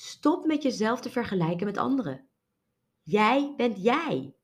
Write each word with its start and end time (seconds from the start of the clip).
Stop 0.00 0.46
met 0.46 0.62
jezelf 0.62 1.00
te 1.00 1.10
vergelijken 1.10 1.66
met 1.66 1.76
anderen. 1.76 2.28
Jij 3.02 3.54
bent 3.56 3.82
jij. 3.82 4.34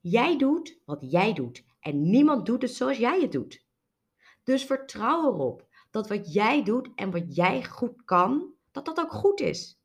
Jij 0.00 0.38
doet 0.38 0.80
wat 0.84 1.10
jij 1.10 1.32
doet 1.32 1.64
en 1.80 2.10
niemand 2.10 2.46
doet 2.46 2.62
het 2.62 2.70
zoals 2.70 2.98
jij 2.98 3.20
het 3.20 3.32
doet. 3.32 3.66
Dus 4.42 4.64
vertrouw 4.64 5.32
erop 5.32 5.68
dat 5.90 6.08
wat 6.08 6.32
jij 6.32 6.62
doet 6.62 6.90
en 6.94 7.10
wat 7.10 7.36
jij 7.36 7.64
goed 7.64 8.04
kan, 8.04 8.54
dat 8.70 8.84
dat 8.84 8.98
ook 8.98 9.12
goed 9.12 9.40
is. 9.40 9.80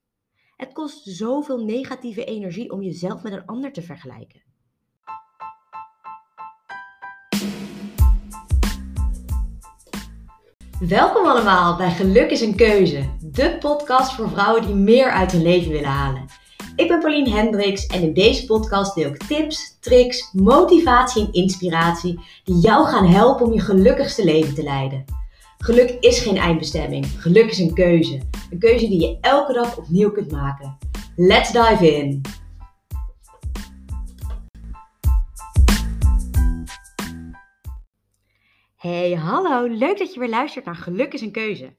Het 0.56 0.74
kost 0.74 1.04
zoveel 1.04 1.66
negatieve 1.66 2.26
energie 2.26 2.72
om 2.72 2.82
jezelf 2.82 3.24
met 3.24 3.34
een 3.34 3.46
ander 3.46 3.72
te 3.72 3.82
vergelijken. 3.82 4.45
Welkom 10.88 11.26
allemaal 11.26 11.78
bij 11.78 11.92
Geluk 11.92 12.32
is 12.32 12.42
een 12.42 12.56
Keuze, 12.56 13.10
de 13.22 13.58
podcast 13.60 14.14
voor 14.14 14.30
vrouwen 14.30 14.66
die 14.66 14.76
meer 14.76 15.12
uit 15.12 15.32
hun 15.32 15.42
leven 15.42 15.72
willen 15.72 15.90
halen. 15.90 16.26
Ik 16.76 16.88
ben 16.88 17.00
Pauline 17.00 17.30
Hendricks 17.30 17.88
en 17.88 18.02
in 18.02 18.14
deze 18.14 18.46
podcast 18.46 18.96
deel 18.96 19.10
ik 19.10 19.18
tips, 19.18 19.78
tricks, 19.80 20.30
motivatie 20.34 21.26
en 21.26 21.34
inspiratie 21.34 22.20
die 22.44 22.56
jou 22.56 22.86
gaan 22.86 23.06
helpen 23.06 23.46
om 23.46 23.54
je 23.54 23.60
gelukkigste 23.60 24.24
leven 24.24 24.56
te 24.56 24.64
leiden. 24.64 25.06
Geluk 25.58 25.98
is 26.00 26.20
geen 26.20 26.38
eindbestemming, 26.38 27.06
geluk 27.18 27.52
is 27.52 27.60
een 27.60 27.74
keuze. 27.74 28.22
Een 28.52 28.60
keuze 28.60 28.88
die 28.88 29.02
je 29.02 29.18
elke 29.22 29.54
dag 29.54 29.78
opnieuw 29.78 30.12
kunt 30.12 30.32
maken. 30.32 30.78
Let's 31.16 31.52
dive 31.52 31.96
in! 31.96 32.22
Hey, 38.86 39.14
hallo, 39.14 39.68
leuk 39.68 39.98
dat 39.98 40.14
je 40.14 40.20
weer 40.20 40.30
luistert 40.30 40.66
naar 40.66 40.76
Geluk 40.76 41.14
is 41.14 41.22
een 41.22 41.32
keuze. 41.32 41.78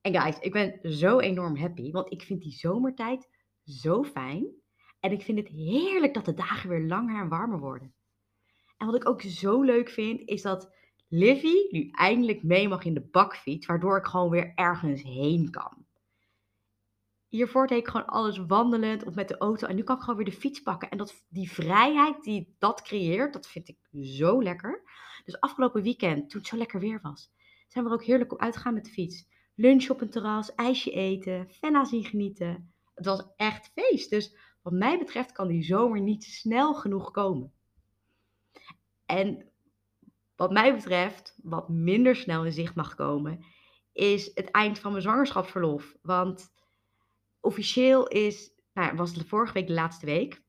En 0.00 0.20
guys, 0.20 0.38
ik 0.38 0.52
ben 0.52 0.92
zo 0.92 1.18
enorm 1.18 1.56
happy, 1.56 1.90
want 1.90 2.12
ik 2.12 2.22
vind 2.22 2.42
die 2.42 2.52
zomertijd 2.52 3.28
zo 3.64 4.02
fijn. 4.04 4.46
En 5.00 5.12
ik 5.12 5.22
vind 5.22 5.38
het 5.38 5.48
heerlijk 5.48 6.14
dat 6.14 6.24
de 6.24 6.34
dagen 6.34 6.68
weer 6.68 6.86
langer 6.86 7.20
en 7.20 7.28
warmer 7.28 7.58
worden. 7.58 7.94
En 8.76 8.86
wat 8.86 8.94
ik 8.94 9.08
ook 9.08 9.22
zo 9.22 9.62
leuk 9.62 9.88
vind, 9.88 10.28
is 10.28 10.42
dat 10.42 10.74
Livy 11.08 11.66
nu 11.70 11.88
eindelijk 11.90 12.42
mee 12.42 12.68
mag 12.68 12.84
in 12.84 12.94
de 12.94 13.08
bakfiets, 13.10 13.66
waardoor 13.66 13.98
ik 13.98 14.06
gewoon 14.06 14.30
weer 14.30 14.52
ergens 14.54 15.02
heen 15.02 15.50
kan. 15.50 15.86
Hiervoor 17.28 17.66
deed 17.66 17.78
ik 17.78 17.88
gewoon 17.88 18.06
alles 18.06 18.38
wandelend 18.38 19.04
of 19.04 19.14
met 19.14 19.28
de 19.28 19.38
auto 19.38 19.66
en 19.66 19.76
nu 19.76 19.82
kan 19.82 19.96
ik 19.96 20.02
gewoon 20.02 20.16
weer 20.16 20.32
de 20.32 20.40
fiets 20.40 20.60
pakken. 20.60 20.90
En 20.90 20.98
dat, 20.98 21.24
die 21.28 21.50
vrijheid 21.50 22.22
die 22.22 22.54
dat 22.58 22.82
creëert, 22.82 23.32
dat 23.32 23.46
vind 23.46 23.68
ik 23.68 23.78
zo 24.02 24.42
lekker. 24.42 24.82
Dus 25.24 25.40
afgelopen 25.40 25.82
weekend, 25.82 26.30
toen 26.30 26.40
het 26.40 26.48
zo 26.48 26.56
lekker 26.56 26.80
weer 26.80 27.00
was, 27.02 27.32
zijn 27.68 27.84
we 27.84 27.90
er 27.90 27.96
ook 27.96 28.04
heerlijk 28.04 28.32
op 28.32 28.40
uitgegaan 28.40 28.74
met 28.74 28.84
de 28.84 28.90
fiets. 28.90 29.26
Lunch 29.54 29.90
op 29.90 30.00
een 30.00 30.10
terras, 30.10 30.54
ijsje 30.54 30.90
eten, 30.90 31.48
fenna 31.48 31.84
zien 31.84 32.04
genieten. 32.04 32.72
Het 32.94 33.06
was 33.06 33.26
echt 33.36 33.70
feest. 33.74 34.10
Dus 34.10 34.36
wat 34.62 34.72
mij 34.72 34.98
betreft 34.98 35.32
kan 35.32 35.48
die 35.48 35.62
zomer 35.62 36.00
niet 36.00 36.24
snel 36.24 36.74
genoeg 36.74 37.10
komen. 37.10 37.52
En 39.06 39.52
wat 40.36 40.52
mij 40.52 40.74
betreft, 40.74 41.38
wat 41.42 41.68
minder 41.68 42.16
snel 42.16 42.44
in 42.44 42.52
zicht 42.52 42.74
mag 42.74 42.94
komen, 42.94 43.44
is 43.92 44.30
het 44.34 44.50
eind 44.50 44.78
van 44.78 44.90
mijn 44.90 45.02
zwangerschapsverlof. 45.02 45.96
Want 46.02 46.52
officieel 47.40 48.08
is, 48.08 48.50
nou, 48.72 48.96
was 48.96 49.22
vorige 49.26 49.52
week 49.52 49.66
de 49.66 49.72
laatste 49.72 50.06
week. 50.06 50.42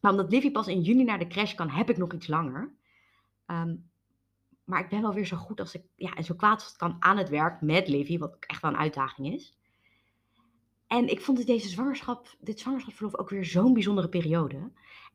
Maar 0.00 0.10
omdat 0.10 0.30
Livy 0.30 0.50
pas 0.50 0.66
in 0.66 0.80
juni 0.80 1.04
naar 1.04 1.18
de 1.18 1.26
crash 1.26 1.54
kan, 1.54 1.70
heb 1.70 1.90
ik 1.90 1.96
nog 1.96 2.12
iets 2.12 2.26
langer. 2.26 2.74
Ehm, 3.46 3.76
maar 4.64 4.80
ik 4.80 4.88
ben 4.88 5.02
wel 5.02 5.14
weer 5.14 5.26
zo 5.26 5.36
goed 5.36 5.60
als 5.60 5.74
ik, 5.74 5.82
ja, 5.96 6.14
en 6.14 6.24
zo 6.24 6.34
kwaad 6.34 6.54
als 6.54 6.66
het 6.66 6.76
kan 6.76 6.96
aan 6.98 7.16
het 7.16 7.28
werk 7.28 7.60
met 7.60 7.88
Livy, 7.88 8.18
wat 8.18 8.36
echt 8.40 8.62
wel 8.62 8.70
een 8.70 8.78
uitdaging 8.78 9.32
is. 9.32 9.56
En 10.86 11.08
ik 11.08 11.20
vond 11.20 11.46
deze 11.46 11.68
zwangerschap, 11.68 12.34
dit 12.40 12.60
zwangerschapsverlof 12.60 13.16
ook 13.16 13.30
weer 13.30 13.44
zo'n 13.44 13.72
bijzondere 13.72 14.08
periode. 14.08 14.56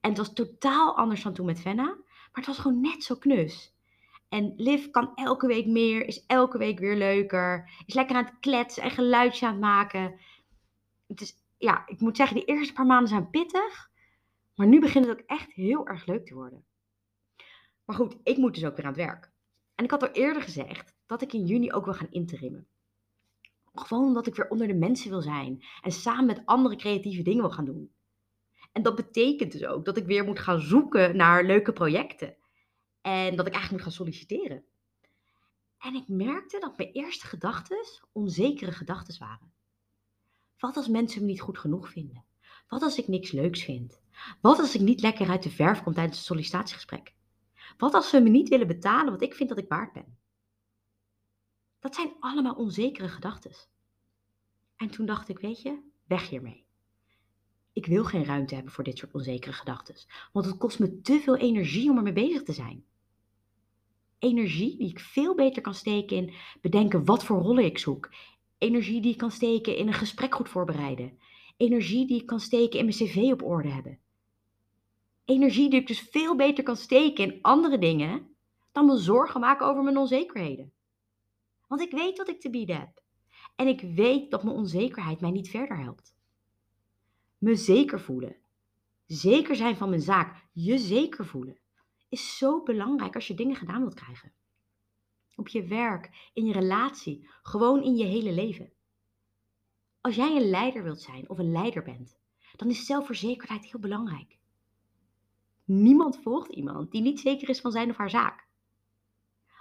En 0.01 0.09
het 0.09 0.17
was 0.17 0.33
totaal 0.33 0.97
anders 0.97 1.23
dan 1.23 1.33
toen 1.33 1.45
met 1.45 1.59
Venna, 1.59 1.83
maar 1.83 2.29
het 2.31 2.45
was 2.45 2.57
gewoon 2.57 2.81
net 2.81 3.03
zo 3.03 3.15
knus. 3.15 3.77
En 4.29 4.53
Liv 4.57 4.89
kan 4.89 5.15
elke 5.15 5.47
week 5.47 5.65
meer, 5.65 6.05
is 6.05 6.25
elke 6.25 6.57
week 6.57 6.79
weer 6.79 6.95
leuker, 6.95 7.69
is 7.85 7.93
lekker 7.93 8.15
aan 8.15 8.25
het 8.25 8.39
kletsen 8.39 8.83
en 8.83 8.91
geluidje 8.91 9.45
aan 9.45 9.51
het 9.51 9.61
maken. 9.61 10.19
Het 11.07 11.21
is, 11.21 11.35
ja, 11.57 11.87
ik 11.87 11.99
moet 11.99 12.17
zeggen, 12.17 12.37
de 12.37 12.45
eerste 12.45 12.73
paar 12.73 12.85
maanden 12.85 13.09
zijn 13.09 13.29
pittig, 13.29 13.89
maar 14.55 14.67
nu 14.67 14.79
begint 14.79 15.05
het 15.05 15.19
ook 15.19 15.25
echt 15.25 15.51
heel 15.51 15.87
erg 15.87 16.05
leuk 16.05 16.25
te 16.25 16.33
worden. 16.33 16.65
Maar 17.85 17.95
goed, 17.95 18.17
ik 18.23 18.37
moet 18.37 18.53
dus 18.53 18.65
ook 18.65 18.75
weer 18.75 18.85
aan 18.85 18.93
het 18.93 19.01
werk. 19.01 19.31
En 19.79 19.85
ik 19.85 19.91
had 19.91 20.01
al 20.01 20.11
eerder 20.11 20.41
gezegd 20.41 20.95
dat 21.05 21.21
ik 21.21 21.33
in 21.33 21.45
juni 21.45 21.71
ook 21.71 21.85
wil 21.85 21.93
gaan 21.93 22.11
interimmen. 22.11 22.67
Gewoon 23.73 24.05
omdat 24.05 24.27
ik 24.27 24.35
weer 24.35 24.49
onder 24.49 24.67
de 24.67 24.73
mensen 24.73 25.09
wil 25.09 25.21
zijn 25.21 25.63
en 25.81 25.91
samen 25.91 26.25
met 26.25 26.41
andere 26.45 26.75
creatieve 26.75 27.21
dingen 27.21 27.41
wil 27.41 27.51
gaan 27.51 27.65
doen. 27.65 27.91
En 28.71 28.81
dat 28.81 28.95
betekent 28.95 29.51
dus 29.51 29.65
ook 29.65 29.85
dat 29.85 29.97
ik 29.97 30.05
weer 30.05 30.23
moet 30.23 30.39
gaan 30.39 30.59
zoeken 30.59 31.15
naar 31.15 31.43
leuke 31.43 31.73
projecten. 31.73 32.35
En 33.01 33.35
dat 33.35 33.47
ik 33.47 33.53
eigenlijk 33.53 33.71
moet 33.71 33.81
gaan 33.81 33.91
solliciteren. 33.91 34.63
En 35.77 35.95
ik 35.95 36.07
merkte 36.07 36.59
dat 36.59 36.77
mijn 36.77 36.91
eerste 36.91 37.27
gedachten 37.27 37.85
onzekere 38.11 38.71
gedachten 38.71 39.19
waren. 39.19 39.53
Wat 40.57 40.75
als 40.75 40.87
mensen 40.87 41.21
me 41.21 41.27
niet 41.27 41.41
goed 41.41 41.57
genoeg 41.57 41.89
vinden? 41.89 42.25
Wat 42.67 42.81
als 42.81 42.97
ik 42.97 43.07
niks 43.07 43.31
leuks 43.31 43.63
vind? 43.63 44.01
Wat 44.41 44.59
als 44.59 44.75
ik 44.75 44.81
niet 44.81 45.01
lekker 45.01 45.29
uit 45.29 45.43
de 45.43 45.49
verf 45.49 45.83
kom 45.83 45.93
tijdens 45.93 46.17
het 46.17 46.25
sollicitatiegesprek? 46.25 47.17
Wat 47.79 47.93
als 47.93 48.09
ze 48.09 48.21
me 48.21 48.29
niet 48.29 48.49
willen 48.49 48.67
betalen 48.67 49.11
wat 49.11 49.21
ik 49.21 49.33
vind 49.33 49.49
dat 49.49 49.57
ik 49.57 49.67
waard 49.67 49.93
ben? 49.93 50.17
Dat 51.79 51.95
zijn 51.95 52.13
allemaal 52.19 52.55
onzekere 52.55 53.07
gedachten. 53.07 53.51
En 54.75 54.89
toen 54.89 55.05
dacht 55.05 55.29
ik, 55.29 55.39
weet 55.39 55.61
je, 55.61 55.79
weg 56.07 56.29
hiermee. 56.29 56.65
Ik 57.73 57.85
wil 57.85 58.03
geen 58.03 58.25
ruimte 58.25 58.55
hebben 58.55 58.73
voor 58.73 58.83
dit 58.83 58.97
soort 58.97 59.13
onzekere 59.13 59.53
gedachten, 59.53 59.95
want 60.31 60.45
het 60.45 60.57
kost 60.57 60.79
me 60.79 61.01
te 61.01 61.19
veel 61.19 61.35
energie 61.37 61.89
om 61.89 61.97
ermee 61.97 62.13
bezig 62.13 62.43
te 62.43 62.53
zijn. 62.53 62.85
Energie 64.17 64.77
die 64.77 64.89
ik 64.89 64.99
veel 64.99 65.35
beter 65.35 65.61
kan 65.61 65.75
steken 65.75 66.17
in 66.17 66.33
bedenken 66.61 67.05
wat 67.05 67.23
voor 67.23 67.41
rollen 67.41 67.65
ik 67.65 67.77
zoek. 67.77 68.09
Energie 68.57 69.01
die 69.01 69.11
ik 69.11 69.17
kan 69.17 69.31
steken 69.31 69.75
in 69.75 69.87
een 69.87 69.93
gesprek 69.93 70.35
goed 70.35 70.49
voorbereiden. 70.49 71.19
Energie 71.57 72.07
die 72.07 72.19
ik 72.21 72.25
kan 72.25 72.39
steken 72.39 72.79
in 72.79 72.85
mijn 72.85 72.97
cv 72.97 73.31
op 73.31 73.43
orde 73.43 73.69
hebben 73.69 73.99
energie 75.29 75.69
die 75.69 75.79
ik 75.79 75.87
dus 75.87 75.99
veel 75.99 76.35
beter 76.35 76.63
kan 76.63 76.75
steken 76.75 77.23
in 77.23 77.41
andere 77.41 77.77
dingen 77.77 78.35
dan 78.71 78.85
me 78.85 78.97
zorgen 78.97 79.39
maken 79.39 79.67
over 79.67 79.83
mijn 79.83 79.97
onzekerheden. 79.97 80.73
Want 81.67 81.81
ik 81.81 81.91
weet 81.91 82.17
wat 82.17 82.29
ik 82.29 82.41
te 82.41 82.49
bieden 82.49 82.79
heb. 82.79 83.01
En 83.55 83.67
ik 83.67 83.81
weet 83.81 84.31
dat 84.31 84.43
mijn 84.43 84.55
onzekerheid 84.55 85.19
mij 85.19 85.31
niet 85.31 85.49
verder 85.49 85.77
helpt. 85.77 86.15
Me 87.37 87.55
zeker 87.55 87.99
voelen. 87.99 88.35
Zeker 89.05 89.55
zijn 89.55 89.77
van 89.77 89.89
mijn 89.89 90.01
zaak. 90.01 90.47
Je 90.51 90.77
zeker 90.77 91.25
voelen. 91.25 91.59
Is 92.09 92.37
zo 92.37 92.63
belangrijk 92.63 93.15
als 93.15 93.27
je 93.27 93.33
dingen 93.33 93.55
gedaan 93.55 93.81
wilt 93.81 93.93
krijgen. 93.93 94.33
Op 95.35 95.47
je 95.47 95.63
werk, 95.63 96.29
in 96.33 96.45
je 96.45 96.53
relatie, 96.53 97.29
gewoon 97.41 97.83
in 97.83 97.95
je 97.95 98.05
hele 98.05 98.31
leven. 98.31 98.71
Als 100.01 100.15
jij 100.15 100.35
een 100.35 100.49
leider 100.49 100.83
wilt 100.83 101.01
zijn 101.01 101.29
of 101.29 101.37
een 101.37 101.51
leider 101.51 101.83
bent, 101.83 102.17
dan 102.55 102.69
is 102.69 102.85
zelfverzekerdheid 102.85 103.65
heel 103.65 103.79
belangrijk. 103.79 104.38
Niemand 105.71 106.17
volgt 106.21 106.51
iemand 106.51 106.91
die 106.91 107.01
niet 107.01 107.19
zeker 107.19 107.49
is 107.49 107.61
van 107.61 107.71
zijn 107.71 107.89
of 107.89 107.97
haar 107.97 108.09
zaak. 108.09 108.47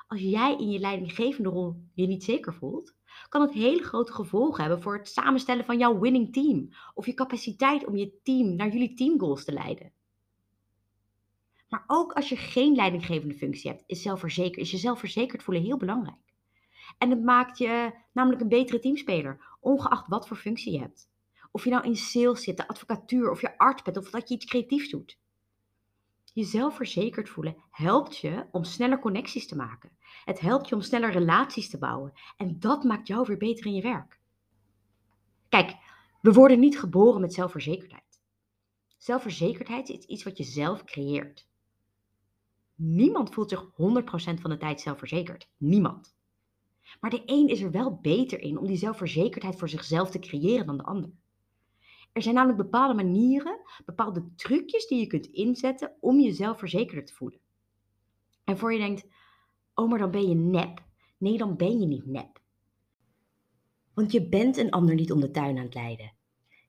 Als 0.07 0.21
jij 0.21 0.57
in 0.57 0.71
je 0.71 0.79
leidinggevende 0.79 1.49
rol 1.49 1.83
je 1.95 2.07
niet 2.07 2.25
zeker 2.25 2.55
voelt, 2.55 2.95
kan 3.29 3.41
het 3.41 3.53
hele 3.53 3.83
grote 3.83 4.13
gevolgen 4.13 4.61
hebben 4.61 4.83
voor 4.83 4.97
het 4.97 5.09
samenstellen 5.09 5.65
van 5.65 5.79
jouw 5.79 5.99
winning 5.99 6.33
team 6.33 6.69
of 6.95 7.07
je 7.07 7.15
capaciteit 7.15 7.87
om 7.87 7.97
je 7.97 8.21
team 8.23 8.57
naar 8.57 8.69
jullie 8.69 8.95
teamgoals 8.95 9.45
te 9.45 9.53
leiden. 9.53 9.93
Maar 11.69 11.85
ook 11.87 12.13
als 12.13 12.29
je 12.29 12.37
geen 12.37 12.75
leidinggevende 12.75 13.35
functie 13.35 13.71
hebt, 13.71 13.85
is, 13.87 14.03
zelfverzekerd, 14.03 14.57
is 14.57 14.71
je 14.71 14.77
zelfverzekerd 14.77 15.43
voelen 15.43 15.63
heel 15.63 15.77
belangrijk. 15.77 16.35
En 16.99 17.11
het 17.11 17.23
maakt 17.23 17.59
je 17.59 17.93
namelijk 18.13 18.43
een 18.43 18.49
betere 18.49 18.79
teamspeler, 18.79 19.57
ongeacht 19.61 20.09
wat 20.09 20.29
voor 20.29 20.37
functie 20.37 20.73
je 20.73 20.81
hebt. 20.81 21.11
Of 21.51 21.65
je 21.65 21.71
nou 21.71 21.85
in 21.85 21.97
sales 21.97 22.43
zit, 22.43 22.57
de 22.57 22.69
advocatuur 22.69 23.31
of 23.31 23.41
je 23.41 23.59
arts 23.59 23.83
bent 23.83 23.97
of 23.97 24.11
dat 24.11 24.29
je 24.29 24.35
iets 24.35 24.47
creatiefs 24.47 24.91
doet. 24.91 25.19
Jezelf 26.39 26.77
verzekerd 26.77 27.29
voelen 27.29 27.57
helpt 27.71 28.19
je 28.19 28.47
om 28.51 28.65
sneller 28.65 28.99
connecties 28.99 29.47
te 29.47 29.57
maken. 29.57 29.91
Het 30.25 30.41
helpt 30.41 30.69
je 30.69 30.75
om 30.75 30.81
sneller 30.81 31.11
relaties 31.11 31.71
te 31.71 31.79
bouwen. 31.79 32.13
En 32.37 32.61
dat 32.61 32.85
maakt 32.85 33.07
jou 33.07 33.27
weer 33.27 33.37
beter 33.37 33.67
in 33.67 33.75
je 33.75 33.83
werk. 33.83 34.21
Kijk, 35.49 35.77
we 36.21 36.33
worden 36.33 36.61
niet 36.61 36.79
geboren 36.79 37.21
met 37.21 37.35
zelfverzekerdheid. 37.35 38.21
Zelfverzekerdheid 38.97 39.89
is 39.89 40.05
iets 40.05 40.23
wat 40.23 40.37
je 40.37 40.45
zelf 40.45 40.85
creëert. 40.85 41.49
Niemand 42.75 43.35
voelt 43.35 43.51
zich 43.51 43.65
100% 43.65 44.41
van 44.41 44.51
de 44.51 44.57
tijd 44.59 44.81
zelfverzekerd. 44.81 45.49
Niemand. 45.57 46.17
Maar 47.01 47.11
de 47.11 47.23
een 47.27 47.49
is 47.49 47.61
er 47.61 47.71
wel 47.71 47.99
beter 48.01 48.41
in 48.41 48.59
om 48.59 48.67
die 48.67 48.77
zelfverzekerdheid 48.77 49.59
voor 49.59 49.69
zichzelf 49.69 50.11
te 50.11 50.19
creëren 50.19 50.67
dan 50.67 50.77
de 50.77 50.85
ander. 50.85 51.11
Er 52.19 52.25
zijn 52.25 52.37
namelijk 52.37 52.63
bepaalde 52.63 52.95
manieren, 52.95 53.61
bepaalde 53.85 54.25
trucjes 54.37 54.87
die 54.87 54.99
je 54.99 55.07
kunt 55.07 55.27
inzetten 55.27 55.93
om 56.01 56.21
jezelf 56.21 56.59
verzekerder 56.59 57.05
te 57.05 57.15
voelen. 57.15 57.41
En 58.45 58.59
voor 58.59 58.73
je 58.73 58.79
denkt, 58.79 59.07
oh 59.75 59.89
maar 59.89 59.99
dan 59.99 60.11
ben 60.11 60.29
je 60.29 60.35
nep. 60.35 60.85
Nee, 61.19 61.39
dan 61.39 61.57
ben 61.57 61.81
je 61.81 61.87
niet 61.87 62.07
nep. 62.07 62.41
Want 63.95 64.13
je 64.13 64.29
bent 64.29 64.57
een 64.57 64.71
ander 64.71 64.95
niet 64.95 65.13
om 65.13 65.21
de 65.21 65.31
tuin 65.31 65.59
aan 65.59 65.65
het 65.65 65.75
leiden. 65.75 66.13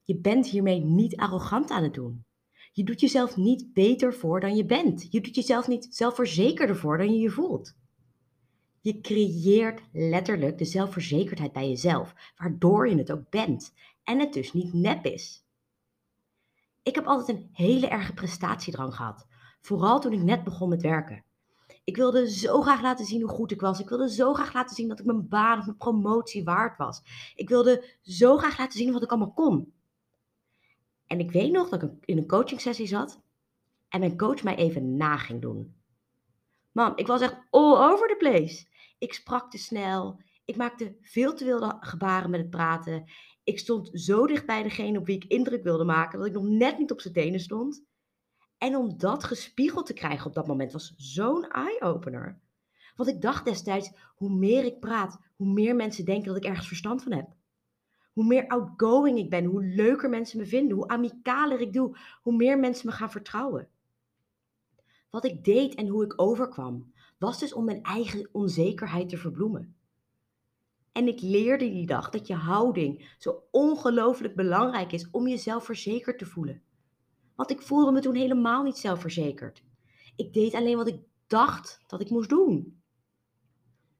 Je 0.03 0.17
bent 0.17 0.47
hiermee 0.47 0.79
niet 0.79 1.15
arrogant 1.15 1.69
aan 1.69 1.83
het 1.83 1.93
doen. 1.93 2.25
Je 2.71 2.83
doet 2.83 2.99
jezelf 2.99 3.37
niet 3.37 3.73
beter 3.73 4.13
voor 4.13 4.39
dan 4.39 4.55
je 4.55 4.65
bent. 4.65 5.07
Je 5.11 5.21
doet 5.21 5.35
jezelf 5.35 5.67
niet 5.67 5.87
zelfverzekerder 5.89 6.75
voor 6.75 6.97
dan 6.97 7.13
je 7.13 7.19
je 7.19 7.29
voelt. 7.29 7.75
Je 8.81 9.01
creëert 9.01 9.81
letterlijk 9.91 10.57
de 10.57 10.65
zelfverzekerdheid 10.65 11.51
bij 11.51 11.69
jezelf, 11.69 12.13
waardoor 12.37 12.89
je 12.89 12.97
het 12.97 13.11
ook 13.11 13.29
bent 13.29 13.73
en 14.09 14.19
het 14.19 14.33
dus 14.33 14.53
niet 14.53 14.73
nep 14.73 15.05
is. 15.05 15.45
Ik 16.83 16.95
heb 16.95 17.05
altijd 17.05 17.37
een 17.37 17.49
hele 17.51 17.87
erge 17.87 18.13
prestatiedrang 18.13 18.95
gehad, 18.95 19.27
vooral 19.61 19.99
toen 19.99 20.13
ik 20.13 20.21
net 20.21 20.43
begon 20.43 20.69
met 20.69 20.81
werken. 20.81 21.23
Ik 21.83 21.95
wilde 21.95 22.31
zo 22.31 22.61
graag 22.61 22.81
laten 22.81 23.05
zien 23.05 23.21
hoe 23.21 23.29
goed 23.29 23.51
ik 23.51 23.61
was. 23.61 23.79
Ik 23.79 23.89
wilde 23.89 24.09
zo 24.09 24.33
graag 24.33 24.53
laten 24.53 24.75
zien 24.75 24.87
dat 24.87 24.99
ik 24.99 25.05
mijn 25.05 25.27
baan 25.27 25.59
of 25.59 25.65
mijn 25.65 25.77
promotie 25.77 26.43
waard 26.43 26.77
was. 26.77 27.01
Ik 27.35 27.49
wilde 27.49 27.97
zo 28.01 28.37
graag 28.37 28.57
laten 28.57 28.79
zien 28.79 28.93
wat 28.93 29.03
ik 29.03 29.09
allemaal 29.09 29.33
kon. 29.33 29.73
En 31.05 31.19
ik 31.19 31.31
weet 31.31 31.51
nog 31.51 31.69
dat 31.69 31.83
ik 31.83 31.91
in 32.05 32.17
een 32.17 32.27
coaching 32.27 32.61
sessie 32.61 32.87
zat 32.87 33.21
en 33.89 33.99
mijn 33.99 34.17
coach 34.17 34.43
mij 34.43 34.55
even 34.55 34.97
na 34.97 35.17
ging 35.17 35.41
doen. 35.41 35.75
Man, 36.71 36.97
ik 36.97 37.07
was 37.07 37.21
echt 37.21 37.37
all 37.49 37.91
over 37.91 38.07
the 38.07 38.15
place. 38.17 38.67
Ik 38.97 39.13
sprak 39.13 39.51
te 39.51 39.57
snel. 39.57 40.19
Ik 40.49 40.55
maakte 40.55 40.95
veel 41.01 41.33
te 41.33 41.45
wilde 41.45 41.77
gebaren 41.79 42.29
met 42.29 42.39
het 42.39 42.49
praten. 42.49 43.03
Ik 43.43 43.59
stond 43.59 43.89
zo 43.93 44.27
dicht 44.27 44.45
bij 44.45 44.63
degene 44.63 44.99
op 44.99 45.05
wie 45.05 45.15
ik 45.15 45.25
indruk 45.25 45.63
wilde 45.63 45.83
maken 45.83 46.19
dat 46.19 46.27
ik 46.27 46.33
nog 46.33 46.43
net 46.43 46.77
niet 46.77 46.91
op 46.91 47.01
zijn 47.01 47.13
tenen 47.13 47.39
stond. 47.39 47.83
En 48.57 48.75
om 48.75 48.97
dat 48.97 49.23
gespiegeld 49.23 49.85
te 49.85 49.93
krijgen 49.93 50.25
op 50.25 50.33
dat 50.33 50.47
moment 50.47 50.71
was 50.71 50.93
zo'n 50.97 51.47
eye-opener. 51.47 52.39
Want 52.95 53.09
ik 53.09 53.21
dacht 53.21 53.45
destijds, 53.45 53.91
hoe 54.15 54.29
meer 54.29 54.63
ik 54.65 54.79
praat, 54.79 55.19
hoe 55.35 55.53
meer 55.53 55.75
mensen 55.75 56.05
denken 56.05 56.27
dat 56.27 56.37
ik 56.37 56.45
ergens 56.45 56.67
verstand 56.67 57.03
van 57.03 57.11
heb. 57.11 57.27
Hoe 58.13 58.25
meer 58.25 58.47
outgoing 58.47 59.17
ik 59.17 59.29
ben, 59.29 59.45
hoe 59.45 59.65
leuker 59.65 60.09
mensen 60.09 60.39
me 60.39 60.45
vinden, 60.45 60.77
hoe 60.77 60.87
amicaler 60.87 61.61
ik 61.61 61.73
doe, 61.73 61.97
hoe 62.21 62.35
meer 62.35 62.59
mensen 62.59 62.87
me 62.87 62.91
gaan 62.93 63.11
vertrouwen. 63.11 63.69
Wat 65.09 65.25
ik 65.25 65.43
deed 65.43 65.75
en 65.75 65.87
hoe 65.87 66.03
ik 66.03 66.21
overkwam, 66.21 66.93
was 67.17 67.39
dus 67.39 67.53
om 67.53 67.65
mijn 67.65 67.83
eigen 67.83 68.29
onzekerheid 68.31 69.09
te 69.09 69.17
verbloemen. 69.17 69.77
En 70.91 71.07
ik 71.07 71.21
leerde 71.21 71.69
die 71.69 71.85
dag 71.85 72.09
dat 72.09 72.27
je 72.27 72.35
houding 72.35 73.15
zo 73.17 73.43
ongelooflijk 73.51 74.35
belangrijk 74.35 74.91
is 74.91 75.09
om 75.11 75.27
jezelf 75.27 75.65
verzekerd 75.65 76.17
te 76.17 76.25
voelen. 76.25 76.61
Want 77.35 77.51
ik 77.51 77.61
voelde 77.61 77.91
me 77.91 77.99
toen 77.99 78.15
helemaal 78.15 78.63
niet 78.63 78.77
zelfverzekerd. 78.77 79.63
Ik 80.15 80.33
deed 80.33 80.53
alleen 80.53 80.77
wat 80.77 80.87
ik 80.87 80.99
dacht 81.27 81.83
dat 81.87 82.01
ik 82.01 82.09
moest 82.09 82.29
doen. 82.29 82.81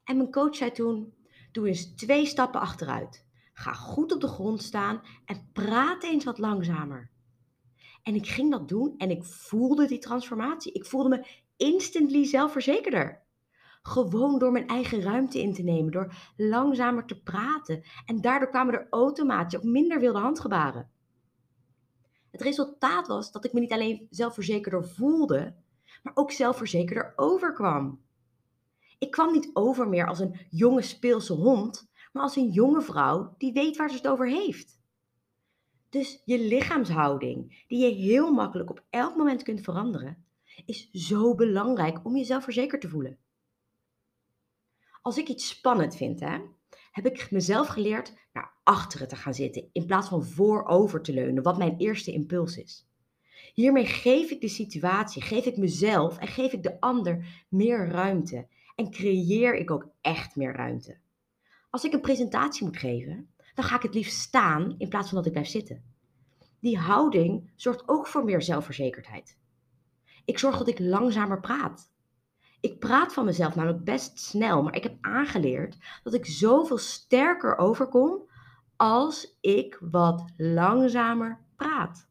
En 0.04 0.18
mijn 0.18 0.32
coach 0.32 0.56
zei 0.56 0.72
toen: 0.72 1.14
Doe 1.52 1.68
eens 1.68 1.96
twee 1.96 2.26
stappen 2.26 2.62
achteruit. 2.62 3.26
Ga 3.54 3.74
goed 3.74 4.12
op 4.12 4.22
de 4.22 4.28
grond 4.28 4.64
staan 4.64 5.02
en 5.26 5.50
praat 5.54 6.04
eens 6.04 6.24
wat 6.24 6.38
langzamer. 6.38 7.12
En 8.04 8.16
ik 8.16 8.28
ging 8.28 8.52
dat 8.52 8.68
doen 8.70 8.94
en 8.98 9.10
ik 9.10 9.24
voelde 9.24 9.88
die 9.88 10.00
transformatie. 10.00 10.72
Ik 10.72 10.86
voelde 10.86 11.10
me 11.10 11.28
instantly 11.58 12.26
zelfverzekerder. 12.26 13.28
Gewoon 13.82 14.40
door 14.40 14.52
mijn 14.52 14.68
eigen 14.68 15.02
ruimte 15.02 15.42
in 15.42 15.54
te 15.54 15.64
nemen, 15.64 15.92
door 15.92 16.14
langzamer 16.38 17.06
te 17.06 17.22
praten. 17.22 17.84
En 18.06 18.22
daardoor 18.22 18.50
kwamen 18.50 18.74
er 18.74 18.88
automatisch 18.90 19.60
ook 19.60 19.66
minder 19.66 20.00
wilde 20.00 20.20
handgebaren. 20.20 20.90
Het 22.32 22.42
resultaat 22.42 23.08
was 23.08 23.32
dat 23.32 23.46
ik 23.46 23.54
me 23.54 23.60
niet 23.60 23.72
alleen 23.72 24.08
zelfverzekerder 24.10 24.88
voelde, 24.88 25.56
maar 26.04 26.16
ook 26.16 26.32
zelfverzekerder 26.32 27.14
overkwam. 27.16 28.02
Ik 29.00 29.12
kwam 29.12 29.32
niet 29.32 29.50
over 29.54 29.90
meer 29.90 30.08
als 30.08 30.20
een 30.20 30.40
jonge 30.50 30.82
speelse 30.82 31.34
hond, 31.34 31.90
maar 32.12 32.24
als 32.24 32.36
een 32.36 32.50
jonge 32.50 32.82
vrouw 32.82 33.34
die 33.38 33.54
weet 33.54 33.78
waar 33.78 33.90
ze 33.90 33.96
het 33.96 34.08
over 34.08 34.28
heeft. 34.28 34.80
Dus 35.90 36.22
je 36.26 36.40
lichaamshouding, 36.40 37.66
die 37.68 37.80
je 37.80 37.94
heel 37.94 38.34
makkelijk 38.34 38.70
op 38.70 38.84
elk 38.90 39.16
moment 39.16 39.44
kunt 39.44 39.62
veranderen, 39.62 40.26
is 40.66 40.90
zo 40.92 41.36
belangrijk 41.36 42.06
om 42.06 42.16
jezelf 42.16 42.44
verzekerd 42.44 42.82
te 42.82 42.90
voelen. 42.90 43.18
Als 45.02 45.18
ik 45.18 45.28
iets 45.28 45.50
spannend 45.50 45.96
vind, 45.96 46.20
hè, 46.20 46.38
heb 46.92 47.06
ik 47.06 47.32
mezelf 47.32 47.68
geleerd 47.68 48.14
naar 48.34 48.54
achteren 48.64 49.08
te 49.08 49.16
gaan 49.16 49.34
zitten 49.34 49.70
in 49.72 49.86
plaats 49.86 50.08
van 50.08 50.26
voorover 50.26 51.02
te 51.02 51.14
leunen, 51.14 51.44
wat 51.44 51.58
mijn 51.58 51.78
eerste 51.78 52.12
impuls 52.12 52.58
is. 52.58 52.88
Hiermee 53.54 53.86
geef 53.86 54.30
ik 54.30 54.42
de 54.42 54.48
situatie, 54.48 55.22
geef 55.22 55.46
ik 55.46 55.58
mezelf 55.58 56.18
en 56.18 56.28
geef 56.28 56.54
ik 56.54 56.64
de 56.64 56.80
ander 56.80 57.46
meer 57.50 57.88
ruimte 57.90 58.48
en 58.76 58.92
creëer 58.92 59.56
ik 59.56 59.72
ook 59.72 59.90
echt 60.02 60.36
meer 60.36 60.56
ruimte. 60.56 60.98
Als 61.70 61.84
ik 61.84 61.94
een 61.94 62.02
presentatie 62.02 62.66
moet 62.66 62.78
geven, 62.78 63.34
dan 63.54 63.66
ga 63.66 63.76
ik 63.76 63.82
het 63.82 63.94
liefst 63.94 64.20
staan 64.20 64.76
in 64.78 64.90
plaats 64.90 65.08
van 65.08 65.18
dat 65.18 65.26
ik 65.26 65.32
blijf 65.32 65.48
zitten. 65.48 65.84
Die 66.60 66.78
houding 66.78 67.52
zorgt 67.56 67.88
ook 67.88 68.08
voor 68.08 68.24
meer 68.24 68.42
zelfverzekerdheid. 68.42 69.38
Ik 70.26 70.40
zorg 70.40 70.58
dat 70.58 70.68
ik 70.68 70.80
langzamer 70.80 71.40
praat. 71.40 71.92
Ik 72.62 72.80
praat 72.80 73.14
van 73.14 73.26
mezelf 73.26 73.56
namelijk 73.56 73.84
best 73.84 74.20
snel, 74.20 74.64
maar 74.64 74.76
ik 74.76 74.84
heb 74.84 74.98
aangeleerd 75.02 75.78
dat 76.04 76.14
ik 76.14 76.26
zoveel 76.26 76.78
sterker 76.78 77.58
overkom 77.58 78.30
als 78.76 79.38
ik 79.42 79.78
wat 79.82 80.24
langzamer 80.38 81.40
praat. 81.56 82.08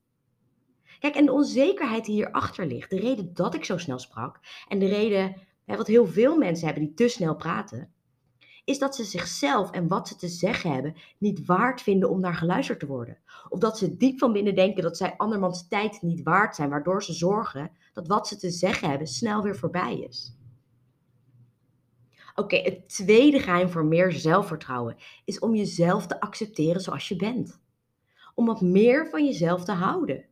Kijk, 0.99 1.15
en 1.15 1.25
de 1.25 1.33
onzekerheid 1.33 2.05
die 2.05 2.15
hierachter 2.15 2.67
ligt, 2.67 2.91
de 2.91 3.01
reden 3.01 3.35
dat 3.35 3.55
ik 3.55 3.65
zo 3.65 3.79
snel 3.79 3.99
sprak 3.99 4.41
en 4.69 4.79
de 4.79 4.89
reden 4.89 5.37
hè, 5.65 5.77
wat 5.77 5.87
heel 5.87 6.07
veel 6.07 6.37
mensen 6.37 6.67
hebben 6.67 6.85
die 6.85 6.95
te 6.95 7.09
snel 7.09 7.37
praten, 7.37 7.93
is 8.65 8.79
dat 8.79 8.97
ze 8.97 9.05
zichzelf 9.05 9.71
en 9.71 9.89
wat 9.89 10.09
ze 10.09 10.17
te 10.17 10.29
zeggen 10.29 10.73
hebben 10.73 10.95
niet 11.19 11.47
waard 11.47 11.83
vinden 11.83 12.11
om 12.11 12.21
naar 12.21 12.35
geluisterd 12.35 12.81
te 12.81 12.87
worden. 12.87 13.19
Of 13.49 13.59
dat 13.59 13.79
ze 13.79 13.97
diep 13.97 14.19
van 14.19 14.33
binnen 14.33 14.55
denken 14.55 14.83
dat 14.83 14.97
zij 14.97 15.15
andermans 15.17 15.69
tijd 15.69 16.03
niet 16.03 16.23
waard 16.23 16.55
zijn, 16.55 16.69
waardoor 16.69 17.03
ze 17.03 17.13
zorgen 17.13 17.71
dat 17.93 18.07
wat 18.07 18.29
ze 18.29 18.37
te 18.37 18.51
zeggen 18.51 18.89
hebben 18.89 19.07
snel 19.07 19.43
weer 19.43 19.57
voorbij 19.57 19.99
is. 19.99 20.38
Oké, 22.39 22.57
het 22.57 22.89
tweede 22.89 23.39
geheim 23.39 23.69
voor 23.69 23.85
meer 23.85 24.13
zelfvertrouwen 24.13 24.97
is 25.25 25.39
om 25.39 25.55
jezelf 25.55 26.07
te 26.07 26.21
accepteren 26.21 26.81
zoals 26.81 27.09
je 27.09 27.17
bent. 27.17 27.61
Om 28.35 28.47
wat 28.47 28.61
meer 28.61 29.09
van 29.09 29.25
jezelf 29.25 29.65
te 29.65 29.73
houden. 29.73 30.25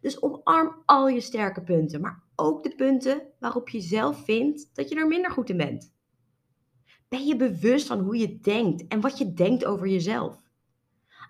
Dus 0.00 0.22
omarm 0.22 0.82
al 0.84 1.08
je 1.08 1.20
sterke 1.20 1.62
punten, 1.62 2.00
maar 2.00 2.22
ook 2.36 2.62
de 2.62 2.74
punten 2.74 3.22
waarop 3.38 3.68
je 3.68 3.80
zelf 3.80 4.24
vindt 4.24 4.70
dat 4.74 4.88
je 4.88 4.94
er 4.94 5.06
minder 5.06 5.30
goed 5.30 5.50
in 5.50 5.56
bent. 5.56 5.94
Ben 7.08 7.26
je 7.26 7.36
bewust 7.36 7.86
van 7.86 8.00
hoe 8.00 8.16
je 8.16 8.40
denkt 8.40 8.86
en 8.86 9.00
wat 9.00 9.18
je 9.18 9.32
denkt 9.32 9.64
over 9.64 9.88
jezelf? 9.88 10.42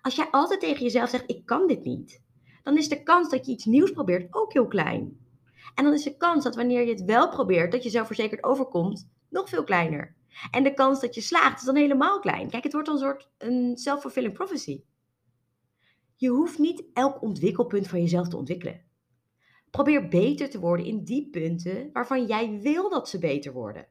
Als 0.01 0.15
jij 0.15 0.27
altijd 0.31 0.59
tegen 0.59 0.83
jezelf 0.83 1.09
zegt: 1.09 1.29
Ik 1.29 1.45
kan 1.45 1.67
dit 1.67 1.83
niet, 1.83 2.23
dan 2.63 2.77
is 2.77 2.89
de 2.89 3.03
kans 3.03 3.29
dat 3.29 3.45
je 3.45 3.51
iets 3.51 3.65
nieuws 3.65 3.91
probeert 3.91 4.33
ook 4.33 4.53
heel 4.53 4.67
klein. 4.67 5.25
En 5.75 5.83
dan 5.83 5.93
is 5.93 6.03
de 6.03 6.17
kans 6.17 6.43
dat 6.43 6.55
wanneer 6.55 6.85
je 6.85 6.91
het 6.91 7.03
wel 7.03 7.29
probeert, 7.29 7.71
dat 7.71 7.83
je 7.83 7.89
zelfverzekerd 7.89 8.43
overkomt, 8.43 9.15
nog 9.29 9.49
veel 9.49 9.63
kleiner. 9.63 10.15
En 10.51 10.63
de 10.63 10.73
kans 10.73 10.99
dat 10.99 11.15
je 11.15 11.21
slaagt 11.21 11.59
is 11.59 11.65
dan 11.65 11.75
helemaal 11.75 12.19
klein. 12.19 12.49
Kijk, 12.49 12.63
het 12.63 12.73
wordt 12.73 12.87
een 12.87 12.97
soort 12.97 13.29
een 13.37 13.77
self-fulfilling 13.77 14.33
prophecy. 14.33 14.83
Je 16.15 16.29
hoeft 16.29 16.57
niet 16.57 16.83
elk 16.93 17.21
ontwikkelpunt 17.21 17.87
van 17.87 18.01
jezelf 18.01 18.27
te 18.27 18.37
ontwikkelen. 18.37 18.85
Probeer 19.69 20.07
beter 20.07 20.49
te 20.49 20.59
worden 20.59 20.85
in 20.85 21.03
die 21.03 21.29
punten 21.29 21.89
waarvan 21.93 22.25
jij 22.25 22.59
wil 22.61 22.89
dat 22.89 23.09
ze 23.09 23.19
beter 23.19 23.53
worden. 23.53 23.87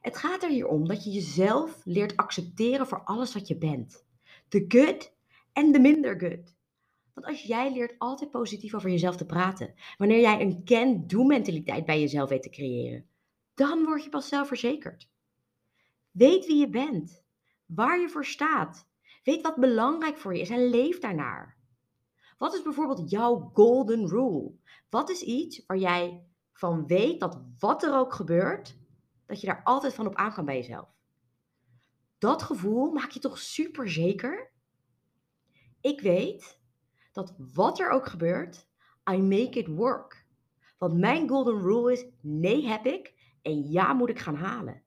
Het 0.00 0.16
gaat 0.16 0.42
er 0.42 0.48
hier 0.48 0.66
om 0.66 0.88
dat 0.88 1.04
je 1.04 1.10
jezelf 1.10 1.80
leert 1.84 2.16
accepteren 2.16 2.86
voor 2.86 3.04
alles 3.04 3.34
wat 3.34 3.48
je 3.48 3.56
bent. 3.56 4.06
De 4.48 4.64
good 4.68 5.12
en 5.52 5.72
de 5.72 5.80
minder 5.80 6.20
good. 6.20 6.54
Want 7.14 7.26
als 7.26 7.42
jij 7.42 7.72
leert 7.72 7.94
altijd 7.98 8.30
positief 8.30 8.74
over 8.74 8.90
jezelf 8.90 9.16
te 9.16 9.26
praten, 9.26 9.74
wanneer 9.98 10.20
jij 10.20 10.40
een 10.40 10.64
can-do 10.64 11.24
mentaliteit 11.24 11.84
bij 11.84 12.00
jezelf 12.00 12.28
weet 12.28 12.42
te 12.42 12.50
creëren, 12.50 13.06
dan 13.54 13.84
word 13.84 14.04
je 14.04 14.08
pas 14.08 14.28
zelfverzekerd. 14.28 15.10
Weet 16.10 16.46
wie 16.46 16.56
je 16.56 16.68
bent, 16.68 17.24
waar 17.66 18.00
je 18.00 18.08
voor 18.08 18.24
staat. 18.24 18.88
Weet 19.22 19.42
wat 19.42 19.56
belangrijk 19.56 20.18
voor 20.18 20.34
je 20.34 20.40
is 20.40 20.50
en 20.50 20.68
leef 20.68 20.98
daarnaar. 20.98 21.58
Wat 22.38 22.54
is 22.54 22.62
bijvoorbeeld 22.62 23.10
jouw 23.10 23.50
golden 23.52 24.08
rule? 24.08 24.52
Wat 24.90 25.10
is 25.10 25.22
iets 25.22 25.66
waar 25.66 25.78
jij 25.78 26.26
van 26.52 26.86
weet 26.86 27.20
dat 27.20 27.42
wat 27.58 27.82
er 27.82 27.94
ook 27.94 28.12
gebeurt, 28.12 28.78
dat 29.26 29.40
je 29.40 29.46
daar 29.46 29.62
altijd 29.64 29.94
van 29.94 30.06
op 30.06 30.14
aan 30.14 30.32
kan 30.32 30.44
bij 30.44 30.56
jezelf? 30.56 30.88
Dat 32.18 32.42
gevoel 32.42 32.92
maak 32.92 33.10
je 33.10 33.20
toch 33.20 33.38
super 33.38 33.90
zeker? 33.90 34.52
Ik 35.80 36.00
weet 36.00 36.60
dat 37.12 37.34
wat 37.54 37.78
er 37.78 37.90
ook 37.90 38.06
gebeurt, 38.06 38.68
I 39.10 39.16
make 39.16 39.58
it 39.58 39.66
work. 39.66 40.26
Want 40.78 40.98
mijn 40.98 41.28
golden 41.28 41.60
rule 41.60 41.92
is: 41.92 42.06
nee 42.20 42.66
heb 42.66 42.86
ik 42.86 43.14
en 43.44 43.70
ja 43.70 43.92
moet 43.92 44.08
ik 44.08 44.18
gaan 44.18 44.36
halen. 44.36 44.82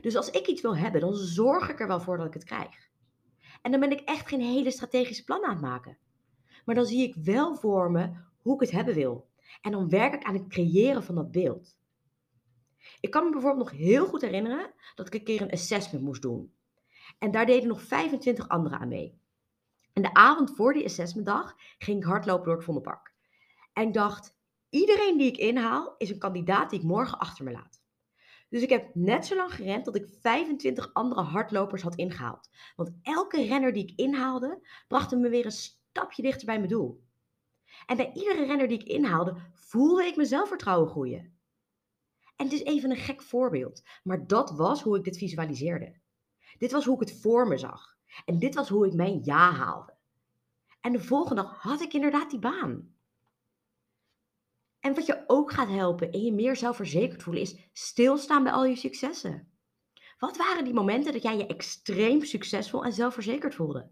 Dus 0.00 0.16
als 0.16 0.30
ik 0.30 0.46
iets 0.46 0.62
wil 0.62 0.76
hebben, 0.76 1.00
dan 1.00 1.14
zorg 1.14 1.68
ik 1.68 1.80
er 1.80 1.86
wel 1.86 2.00
voor 2.00 2.16
dat 2.16 2.26
ik 2.26 2.34
het 2.34 2.44
krijg. 2.44 2.90
En 3.62 3.70
dan 3.70 3.80
ben 3.80 3.90
ik 3.90 4.00
echt 4.00 4.28
geen 4.28 4.40
hele 4.40 4.70
strategische 4.70 5.24
plan 5.24 5.44
aan 5.44 5.50
het 5.50 5.60
maken. 5.60 5.98
Maar 6.64 6.74
dan 6.74 6.86
zie 6.86 7.08
ik 7.08 7.14
wel 7.14 7.56
voor 7.56 7.90
me 7.90 8.12
hoe 8.42 8.54
ik 8.54 8.60
het 8.60 8.70
hebben 8.70 8.94
wil. 8.94 9.28
En 9.60 9.70
dan 9.70 9.88
werk 9.88 10.14
ik 10.14 10.22
aan 10.22 10.34
het 10.34 10.48
creëren 10.48 11.04
van 11.04 11.14
dat 11.14 11.30
beeld. 11.30 11.76
Ik 13.00 13.10
kan 13.10 13.24
me 13.24 13.30
bijvoorbeeld 13.30 13.70
nog 13.70 13.78
heel 13.78 14.06
goed 14.06 14.20
herinneren 14.20 14.74
dat 14.94 15.06
ik 15.06 15.14
een 15.14 15.24
keer 15.24 15.42
een 15.42 15.50
assessment 15.50 16.04
moest 16.04 16.22
doen. 16.22 16.54
En 17.18 17.30
daar 17.30 17.46
deden 17.46 17.68
nog 17.68 17.82
25 17.82 18.48
anderen 18.48 18.78
aan 18.78 18.88
mee. 18.88 19.20
En 19.92 20.02
de 20.02 20.14
avond 20.14 20.54
voor 20.56 20.72
die 20.72 20.84
assessmentdag 20.84 21.54
ging 21.78 21.98
ik 21.98 22.04
hardlopen 22.04 22.44
door 22.44 22.54
het 22.54 22.64
Vondelpark. 22.64 23.14
En 23.72 23.86
ik 23.86 23.94
dacht, 23.94 24.38
iedereen 24.70 25.18
die 25.18 25.28
ik 25.28 25.36
inhaal 25.36 25.94
is 25.98 26.10
een 26.10 26.18
kandidaat 26.18 26.70
die 26.70 26.78
ik 26.78 26.84
morgen 26.84 27.18
achter 27.18 27.44
me 27.44 27.50
laat. 27.50 27.84
Dus 28.48 28.62
ik 28.62 28.68
heb 28.68 28.94
net 28.94 29.26
zo 29.26 29.36
lang 29.36 29.54
gerend 29.54 29.84
tot 29.84 29.96
ik 29.96 30.08
25 30.20 30.90
andere 30.92 31.20
hardlopers 31.20 31.82
had 31.82 31.94
ingehaald. 31.94 32.50
Want 32.76 32.92
elke 33.02 33.42
renner 33.42 33.72
die 33.72 33.82
ik 33.82 33.98
inhaalde, 33.98 34.66
bracht 34.88 35.16
me 35.16 35.28
weer 35.28 35.44
een 35.44 35.52
stapje 35.52 36.22
dichter 36.22 36.46
bij 36.46 36.56
mijn 36.56 36.68
doel. 36.68 37.04
En 37.86 37.96
bij 37.96 38.12
iedere 38.12 38.44
renner 38.44 38.68
die 38.68 38.78
ik 38.78 38.88
inhaalde, 38.88 39.36
voelde 39.52 40.04
ik 40.04 40.16
mijn 40.16 40.28
zelfvertrouwen 40.28 40.88
groeien. 40.88 41.34
En 42.36 42.44
het 42.44 42.52
is 42.52 42.62
even 42.62 42.90
een 42.90 42.96
gek 42.96 43.22
voorbeeld, 43.22 43.82
maar 44.02 44.26
dat 44.26 44.50
was 44.50 44.82
hoe 44.82 44.96
ik 44.96 45.04
dit 45.04 45.18
visualiseerde. 45.18 45.94
Dit 46.58 46.72
was 46.72 46.84
hoe 46.84 46.94
ik 46.94 47.08
het 47.08 47.20
voor 47.20 47.48
me 47.48 47.58
zag. 47.58 47.96
En 48.24 48.38
dit 48.38 48.54
was 48.54 48.68
hoe 48.68 48.86
ik 48.86 48.94
mijn 48.94 49.20
ja 49.24 49.50
haalde. 49.52 49.94
En 50.80 50.92
de 50.92 51.00
volgende 51.00 51.42
dag 51.42 51.62
had 51.62 51.80
ik 51.80 51.92
inderdaad 51.92 52.30
die 52.30 52.38
baan. 52.38 52.95
En 54.86 54.94
wat 54.94 55.06
je 55.06 55.24
ook 55.26 55.52
gaat 55.52 55.68
helpen 55.68 56.12
en 56.12 56.20
je 56.20 56.32
meer 56.32 56.56
zelfverzekerd 56.56 57.22
voelen 57.22 57.42
is 57.42 57.56
stilstaan 57.72 58.42
bij 58.42 58.52
al 58.52 58.64
je 58.64 58.76
successen. 58.76 59.48
Wat 60.18 60.36
waren 60.36 60.64
die 60.64 60.74
momenten 60.74 61.12
dat 61.12 61.22
jij 61.22 61.36
je 61.36 61.46
extreem 61.46 62.24
succesvol 62.24 62.84
en 62.84 62.92
zelfverzekerd 62.92 63.54
voelde? 63.54 63.90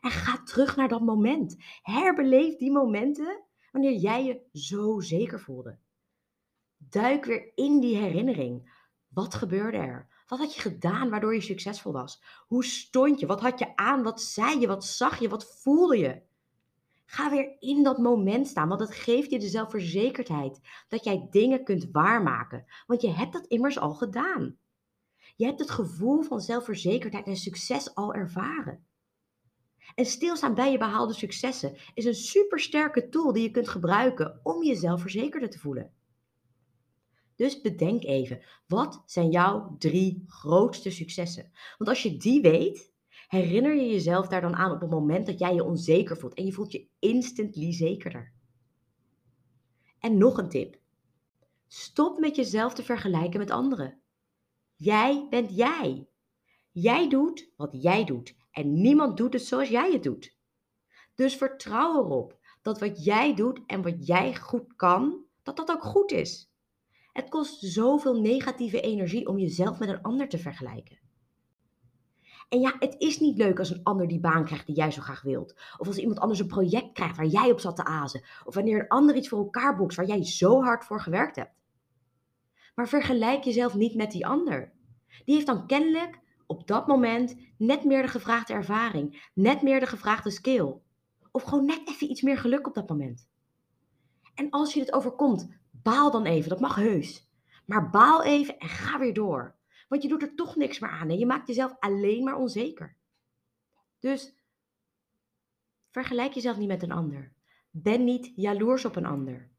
En 0.00 0.10
ga 0.10 0.42
terug 0.42 0.76
naar 0.76 0.88
dat 0.88 1.00
moment. 1.00 1.56
Herbeleef 1.82 2.56
die 2.56 2.70
momenten 2.70 3.44
wanneer 3.72 3.92
jij 3.92 4.24
je 4.24 4.40
zo 4.52 5.00
zeker 5.00 5.40
voelde. 5.40 5.78
Duik 6.76 7.24
weer 7.24 7.52
in 7.54 7.80
die 7.80 7.96
herinnering. 7.96 8.72
Wat 9.08 9.34
gebeurde 9.34 9.78
er? 9.78 10.08
Wat 10.26 10.38
had 10.38 10.54
je 10.54 10.60
gedaan 10.60 11.10
waardoor 11.10 11.34
je 11.34 11.40
succesvol 11.40 11.92
was? 11.92 12.22
Hoe 12.46 12.64
stond 12.64 13.20
je? 13.20 13.26
Wat 13.26 13.40
had 13.40 13.58
je 13.58 13.76
aan? 13.76 14.02
Wat 14.02 14.22
zei 14.22 14.60
je? 14.60 14.66
Wat 14.66 14.84
zag 14.84 15.18
je? 15.18 15.28
Wat 15.28 15.60
voelde 15.60 15.98
je? 15.98 16.22
Ga 17.06 17.30
weer 17.30 17.56
in 17.58 17.82
dat 17.82 17.98
moment 17.98 18.46
staan, 18.46 18.68
want 18.68 18.80
dat 18.80 18.94
geeft 18.94 19.30
je 19.30 19.38
de 19.38 19.48
zelfverzekerdheid 19.48 20.60
dat 20.88 21.04
jij 21.04 21.26
dingen 21.30 21.64
kunt 21.64 21.88
waarmaken. 21.92 22.64
Want 22.86 23.02
je 23.02 23.10
hebt 23.10 23.32
dat 23.32 23.46
immers 23.46 23.78
al 23.78 23.94
gedaan. 23.94 24.56
Je 25.36 25.44
hebt 25.44 25.58
het 25.58 25.70
gevoel 25.70 26.22
van 26.22 26.40
zelfverzekerdheid 26.40 27.26
en 27.26 27.36
succes 27.36 27.94
al 27.94 28.14
ervaren. 28.14 28.86
En 29.94 30.06
stilstaan 30.06 30.54
bij 30.54 30.72
je 30.72 30.78
behaalde 30.78 31.14
successen 31.14 31.76
is 31.94 32.04
een 32.04 32.14
supersterke 32.14 33.08
tool 33.08 33.32
die 33.32 33.42
je 33.42 33.50
kunt 33.50 33.68
gebruiken 33.68 34.40
om 34.42 34.64
jezelf 34.64 35.00
verzekerder 35.00 35.50
te 35.50 35.58
voelen. 35.58 35.92
Dus 37.34 37.60
bedenk 37.60 38.04
even, 38.04 38.42
wat 38.66 39.02
zijn 39.06 39.30
jouw 39.30 39.76
drie 39.78 40.24
grootste 40.26 40.90
successen? 40.90 41.52
Want 41.78 41.90
als 41.90 42.02
je 42.02 42.16
die 42.16 42.40
weet, 42.40 42.92
herinner 43.26 43.74
je 43.74 43.88
jezelf 43.88 44.28
daar 44.28 44.40
dan 44.40 44.54
aan 44.54 44.72
op 44.72 44.80
het 44.80 44.90
moment 44.90 45.26
dat 45.26 45.38
jij 45.38 45.54
je 45.54 45.64
onzeker 45.64 46.16
voelt 46.16 46.34
en 46.34 46.44
je 46.44 46.52
voelt 46.52 46.72
je 46.72 46.88
instantly 46.98 47.72
zekerder. 47.72 48.32
En 49.98 50.18
nog 50.18 50.38
een 50.38 50.48
tip. 50.48 50.78
Stop 51.66 52.18
met 52.18 52.36
jezelf 52.36 52.74
te 52.74 52.82
vergelijken 52.82 53.38
met 53.38 53.50
anderen. 53.50 54.00
Jij 54.74 55.26
bent 55.30 55.56
jij. 55.56 56.08
Jij 56.70 57.08
doet 57.08 57.50
wat 57.56 57.70
jij 57.72 58.04
doet 58.04 58.36
en 58.50 58.80
niemand 58.80 59.16
doet 59.16 59.32
het 59.32 59.42
zoals 59.42 59.68
jij 59.68 59.92
het 59.92 60.02
doet. 60.02 60.36
Dus 61.14 61.36
vertrouw 61.36 62.04
erop 62.04 62.38
dat 62.62 62.80
wat 62.80 63.04
jij 63.04 63.34
doet 63.34 63.60
en 63.66 63.82
wat 63.82 64.06
jij 64.06 64.36
goed 64.36 64.76
kan, 64.76 65.24
dat 65.42 65.56
dat 65.56 65.70
ook 65.70 65.82
goed 65.82 66.12
is. 66.12 66.50
Het 67.12 67.28
kost 67.28 67.60
zoveel 67.60 68.20
negatieve 68.20 68.80
energie 68.80 69.28
om 69.28 69.38
jezelf 69.38 69.78
met 69.78 69.88
een 69.88 70.02
ander 70.02 70.28
te 70.28 70.38
vergelijken. 70.38 70.98
En 72.48 72.60
ja, 72.60 72.76
het 72.78 72.94
is 72.98 73.20
niet 73.20 73.38
leuk 73.38 73.58
als 73.58 73.70
een 73.70 73.82
ander 73.82 74.08
die 74.08 74.20
baan 74.20 74.44
krijgt 74.44 74.66
die 74.66 74.76
jij 74.76 74.90
zo 74.90 75.02
graag 75.02 75.22
wilt. 75.22 75.54
Of 75.78 75.86
als 75.86 75.96
iemand 75.96 76.18
anders 76.18 76.40
een 76.40 76.46
project 76.46 76.92
krijgt 76.92 77.16
waar 77.16 77.26
jij 77.26 77.50
op 77.50 77.60
zat 77.60 77.76
te 77.76 77.84
azen. 77.84 78.22
Of 78.44 78.54
wanneer 78.54 78.80
een 78.80 78.88
ander 78.88 79.16
iets 79.16 79.28
voor 79.28 79.38
elkaar 79.38 79.76
boekt 79.76 79.94
waar 79.94 80.06
jij 80.06 80.24
zo 80.24 80.62
hard 80.62 80.84
voor 80.84 81.00
gewerkt 81.00 81.36
hebt. 81.36 81.54
Maar 82.74 82.88
vergelijk 82.88 83.44
jezelf 83.44 83.74
niet 83.74 83.94
met 83.94 84.10
die 84.10 84.26
ander. 84.26 84.72
Die 85.24 85.34
heeft 85.34 85.46
dan 85.46 85.66
kennelijk 85.66 86.20
op 86.46 86.66
dat 86.66 86.86
moment 86.86 87.36
net 87.58 87.84
meer 87.84 88.02
de 88.02 88.08
gevraagde 88.08 88.52
ervaring, 88.52 89.30
net 89.34 89.62
meer 89.62 89.80
de 89.80 89.86
gevraagde 89.86 90.30
skill. 90.30 90.74
Of 91.30 91.42
gewoon 91.42 91.64
net 91.64 91.80
even 91.84 92.10
iets 92.10 92.22
meer 92.22 92.38
geluk 92.38 92.66
op 92.66 92.74
dat 92.74 92.88
moment. 92.88 93.28
En 94.34 94.50
als 94.50 94.74
je 94.74 94.80
het 94.80 94.92
overkomt, 94.92 95.48
baal 95.70 96.10
dan 96.10 96.24
even, 96.24 96.48
dat 96.48 96.60
mag 96.60 96.74
heus. 96.74 97.28
Maar 97.66 97.90
baal 97.90 98.22
even 98.22 98.58
en 98.58 98.68
ga 98.68 98.98
weer 98.98 99.14
door. 99.14 99.55
Want 99.86 100.02
je 100.02 100.08
doet 100.08 100.22
er 100.22 100.34
toch 100.34 100.56
niks 100.56 100.78
meer 100.78 100.90
aan 100.90 101.10
en 101.10 101.18
je 101.18 101.26
maakt 101.26 101.46
jezelf 101.46 101.76
alleen 101.78 102.24
maar 102.24 102.36
onzeker. 102.36 102.96
Dus 103.98 104.34
vergelijk 105.90 106.32
jezelf 106.32 106.56
niet 106.56 106.68
met 106.68 106.82
een 106.82 106.92
ander. 106.92 107.32
Ben 107.70 108.04
niet 108.04 108.32
jaloers 108.34 108.84
op 108.84 108.96
een 108.96 109.06
ander. 109.06 109.50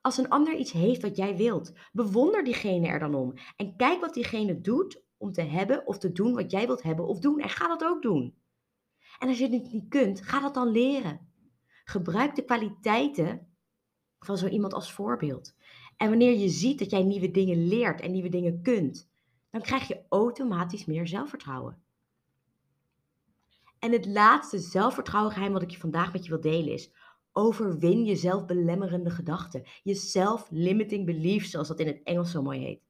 Als 0.00 0.18
een 0.18 0.28
ander 0.28 0.56
iets 0.56 0.72
heeft 0.72 1.02
wat 1.02 1.16
jij 1.16 1.36
wilt, 1.36 1.72
bewonder 1.92 2.44
diegene 2.44 2.86
er 2.86 2.98
dan 2.98 3.14
om. 3.14 3.34
En 3.56 3.76
kijk 3.76 4.00
wat 4.00 4.14
diegene 4.14 4.60
doet 4.60 5.02
om 5.16 5.32
te 5.32 5.42
hebben 5.42 5.86
of 5.86 5.98
te 5.98 6.12
doen 6.12 6.34
wat 6.34 6.50
jij 6.50 6.66
wilt 6.66 6.82
hebben 6.82 7.06
of 7.06 7.18
doen. 7.18 7.40
En 7.40 7.48
ga 7.48 7.68
dat 7.68 7.84
ook 7.84 8.02
doen. 8.02 8.34
En 9.18 9.28
als 9.28 9.38
je 9.38 9.48
het 9.48 9.72
niet 9.72 9.88
kunt, 9.88 10.22
ga 10.22 10.40
dat 10.40 10.54
dan 10.54 10.68
leren. 10.68 11.32
Gebruik 11.84 12.34
de 12.34 12.44
kwaliteiten 12.44 13.56
van 14.18 14.38
zo 14.38 14.46
iemand 14.46 14.74
als 14.74 14.92
voorbeeld. 14.92 15.54
En 15.96 16.08
wanneer 16.08 16.38
je 16.38 16.48
ziet 16.48 16.78
dat 16.78 16.90
jij 16.90 17.02
nieuwe 17.02 17.30
dingen 17.30 17.66
leert 17.66 18.00
en 18.00 18.10
nieuwe 18.10 18.28
dingen 18.28 18.62
kunt, 18.62 19.10
dan 19.54 19.62
krijg 19.62 19.88
je 19.88 20.00
automatisch 20.08 20.84
meer 20.84 21.06
zelfvertrouwen. 21.06 21.82
En 23.78 23.92
het 23.92 24.06
laatste 24.06 24.58
zelfvertrouwen 24.58 25.32
geheim 25.32 25.52
wat 25.52 25.62
ik 25.62 25.70
je 25.70 25.78
vandaag 25.78 26.12
met 26.12 26.24
je 26.24 26.30
wil 26.30 26.40
delen 26.40 26.72
is: 26.72 26.92
overwin 27.32 28.04
je 28.04 28.16
zelfbelemmerende 28.16 29.10
gedachten. 29.10 29.62
Je 29.82 29.94
self-limiting 29.94 31.06
beliefs, 31.06 31.50
zoals 31.50 31.68
dat 31.68 31.80
in 31.80 31.86
het 31.86 32.02
Engels 32.02 32.30
zo 32.30 32.42
mooi 32.42 32.60
heet. 32.60 32.82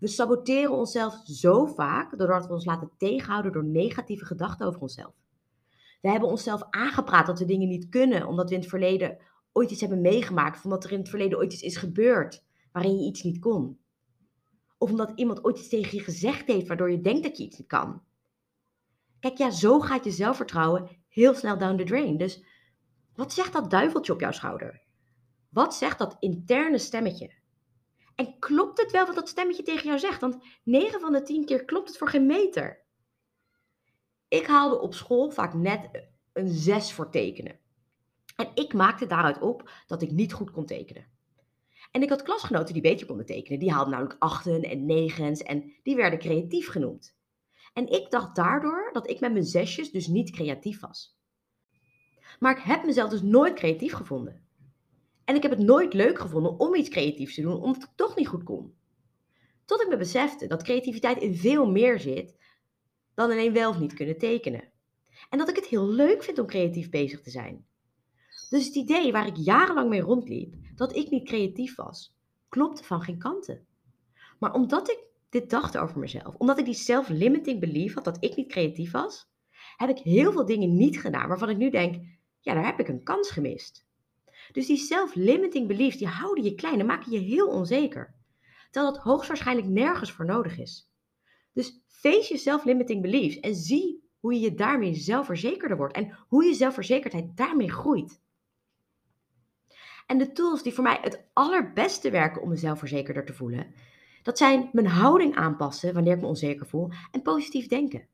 We 0.00 0.06
saboteren 0.06 0.72
onszelf 0.72 1.20
zo 1.24 1.66
vaak 1.66 2.18
doordat 2.18 2.46
we 2.46 2.52
ons 2.52 2.64
laten 2.64 2.90
tegenhouden 2.96 3.52
door 3.52 3.64
negatieve 3.64 4.24
gedachten 4.24 4.66
over 4.66 4.80
onszelf. 4.80 5.14
We 6.00 6.08
hebben 6.08 6.28
onszelf 6.28 6.62
aangepraat 6.70 7.26
dat 7.26 7.38
we 7.38 7.44
dingen 7.44 7.68
niet 7.68 7.88
kunnen, 7.88 8.26
omdat 8.26 8.48
we 8.48 8.54
in 8.54 8.60
het 8.60 8.70
verleden 8.70 9.18
ooit 9.52 9.70
iets 9.70 9.80
hebben 9.80 10.00
meegemaakt, 10.00 10.56
of 10.56 10.64
omdat 10.64 10.84
er 10.84 10.92
in 10.92 10.98
het 10.98 11.08
verleden 11.08 11.38
ooit 11.38 11.52
iets 11.52 11.62
is 11.62 11.76
gebeurd 11.76 12.44
waarin 12.72 12.98
je 12.98 13.06
iets 13.06 13.22
niet 13.22 13.38
kon. 13.38 13.78
Of 14.78 14.90
omdat 14.90 15.12
iemand 15.14 15.44
ooit 15.44 15.58
iets 15.58 15.68
tegen 15.68 15.98
je 15.98 16.04
gezegd 16.04 16.46
heeft 16.46 16.66
waardoor 16.66 16.90
je 16.90 17.00
denkt 17.00 17.22
dat 17.22 17.36
je 17.36 17.44
iets 17.44 17.58
niet 17.58 17.68
kan. 17.68 18.02
Kijk, 19.20 19.38
ja, 19.38 19.50
zo 19.50 19.80
gaat 19.80 20.04
je 20.04 20.10
zelfvertrouwen 20.10 20.88
heel 21.08 21.34
snel 21.34 21.58
down 21.58 21.76
the 21.76 21.84
drain. 21.84 22.16
Dus 22.16 22.44
wat 23.14 23.32
zegt 23.32 23.52
dat 23.52 23.70
duiveltje 23.70 24.12
op 24.12 24.20
jouw 24.20 24.32
schouder? 24.32 24.82
Wat 25.48 25.74
zegt 25.74 25.98
dat 25.98 26.16
interne 26.18 26.78
stemmetje? 26.78 27.32
En 28.14 28.38
klopt 28.38 28.80
het 28.80 28.90
wel 28.90 29.06
wat 29.06 29.14
dat 29.14 29.28
stemmetje 29.28 29.62
tegen 29.62 29.86
jou 29.86 29.98
zegt? 29.98 30.20
Want 30.20 30.38
9 30.64 31.00
van 31.00 31.12
de 31.12 31.22
10 31.22 31.44
keer 31.44 31.64
klopt 31.64 31.88
het 31.88 31.98
voor 31.98 32.08
geen 32.08 32.26
meter. 32.26 32.84
Ik 34.28 34.46
haalde 34.46 34.80
op 34.80 34.94
school 34.94 35.30
vaak 35.30 35.54
net 35.54 36.08
een 36.32 36.48
6 36.48 36.92
voor 36.92 37.10
tekenen. 37.10 37.58
En 38.36 38.50
ik 38.54 38.72
maakte 38.72 39.06
daaruit 39.06 39.40
op 39.40 39.70
dat 39.86 40.02
ik 40.02 40.10
niet 40.10 40.32
goed 40.32 40.50
kon 40.50 40.66
tekenen. 40.66 41.17
En 41.90 42.02
ik 42.02 42.08
had 42.08 42.22
klasgenoten 42.22 42.72
die 42.72 42.82
beter 42.82 43.06
konden 43.06 43.26
tekenen. 43.26 43.58
Die 43.58 43.72
haalden 43.72 43.92
namelijk 43.92 44.16
achten 44.18 44.62
en 44.62 44.86
negens 44.86 45.42
en 45.42 45.72
die 45.82 45.96
werden 45.96 46.18
creatief 46.18 46.68
genoemd. 46.68 47.16
En 47.72 47.88
ik 47.88 48.10
dacht 48.10 48.36
daardoor 48.36 48.90
dat 48.92 49.10
ik 49.10 49.20
met 49.20 49.32
mijn 49.32 49.44
zesjes 49.44 49.90
dus 49.90 50.06
niet 50.06 50.30
creatief 50.30 50.80
was. 50.80 51.18
Maar 52.38 52.56
ik 52.56 52.62
heb 52.62 52.84
mezelf 52.84 53.10
dus 53.10 53.22
nooit 53.22 53.54
creatief 53.54 53.92
gevonden. 53.92 54.46
En 55.24 55.34
ik 55.34 55.42
heb 55.42 55.50
het 55.50 55.60
nooit 55.60 55.94
leuk 55.94 56.18
gevonden 56.18 56.58
om 56.60 56.74
iets 56.74 56.88
creatiefs 56.88 57.34
te 57.34 57.40
doen, 57.40 57.62
omdat 57.62 57.82
ik 57.82 57.88
toch 57.94 58.16
niet 58.16 58.28
goed 58.28 58.42
kon. 58.42 58.74
Tot 59.64 59.82
ik 59.82 59.88
me 59.88 59.96
besefte 59.96 60.46
dat 60.46 60.62
creativiteit 60.62 61.18
in 61.18 61.34
veel 61.34 61.70
meer 61.70 62.00
zit 62.00 62.36
dan 63.14 63.30
alleen 63.30 63.52
wel 63.52 63.70
of 63.70 63.78
niet 63.78 63.94
kunnen 63.94 64.18
tekenen. 64.18 64.72
En 65.30 65.38
dat 65.38 65.48
ik 65.48 65.56
het 65.56 65.66
heel 65.66 65.88
leuk 65.88 66.22
vind 66.22 66.38
om 66.38 66.46
creatief 66.46 66.90
bezig 66.90 67.22
te 67.22 67.30
zijn. 67.30 67.66
Dus 68.48 68.66
het 68.66 68.74
idee 68.74 69.12
waar 69.12 69.26
ik 69.26 69.36
jarenlang 69.36 69.88
mee 69.88 70.00
rondliep, 70.00 70.54
dat 70.74 70.96
ik 70.96 71.10
niet 71.10 71.24
creatief 71.24 71.74
was, 71.74 72.16
klopte 72.48 72.84
van 72.84 73.02
geen 73.02 73.18
kanten. 73.18 73.66
Maar 74.38 74.52
omdat 74.52 74.90
ik 74.90 74.98
dit 75.28 75.50
dacht 75.50 75.78
over 75.78 75.98
mezelf, 75.98 76.34
omdat 76.34 76.58
ik 76.58 76.64
die 76.64 76.74
self-limiting 76.74 77.60
belief 77.60 77.94
had 77.94 78.04
dat 78.04 78.24
ik 78.24 78.36
niet 78.36 78.48
creatief 78.48 78.90
was, 78.90 79.30
heb 79.76 79.88
ik 79.88 79.98
heel 79.98 80.32
veel 80.32 80.44
dingen 80.46 80.76
niet 80.76 81.00
gedaan 81.00 81.28
waarvan 81.28 81.50
ik 81.50 81.56
nu 81.56 81.70
denk, 81.70 82.04
ja, 82.40 82.54
daar 82.54 82.66
heb 82.66 82.80
ik 82.80 82.88
een 82.88 83.02
kans 83.02 83.30
gemist. 83.30 83.86
Dus 84.52 84.66
die 84.66 84.76
self-limiting 84.76 85.66
beliefs, 85.66 85.96
die 85.96 86.06
houden 86.06 86.44
je 86.44 86.54
klein 86.54 86.80
en 86.80 86.86
maken 86.86 87.12
je 87.12 87.18
heel 87.18 87.48
onzeker. 87.48 88.14
Terwijl 88.70 88.92
dat 88.94 89.02
hoogstwaarschijnlijk 89.02 89.68
nergens 89.68 90.12
voor 90.12 90.24
nodig 90.24 90.58
is. 90.58 90.90
Dus 91.52 91.80
face 91.86 92.32
je 92.32 92.38
self-limiting 92.38 93.02
beliefs 93.02 93.40
en 93.40 93.54
zie 93.54 94.10
hoe 94.20 94.40
je 94.40 94.54
daarmee 94.54 94.94
zelfverzekerder 94.94 95.76
wordt 95.76 95.94
en 95.94 96.18
hoe 96.28 96.44
je 96.44 96.54
zelfverzekerdheid 96.54 97.36
daarmee 97.36 97.70
groeit. 97.70 98.20
En 100.08 100.18
de 100.18 100.32
tools 100.32 100.62
die 100.62 100.74
voor 100.74 100.84
mij 100.84 100.98
het 101.00 101.24
allerbeste 101.32 102.10
werken 102.10 102.42
om 102.42 102.48
mezelf 102.48 102.78
verzekerder 102.78 103.24
te 103.24 103.34
voelen, 103.34 103.66
dat 104.22 104.38
zijn 104.38 104.68
mijn 104.72 104.86
houding 104.86 105.36
aanpassen 105.36 105.94
wanneer 105.94 106.14
ik 106.14 106.20
me 106.20 106.26
onzeker 106.26 106.66
voel 106.66 106.90
en 107.10 107.22
positief 107.22 107.66
denken. 107.66 108.06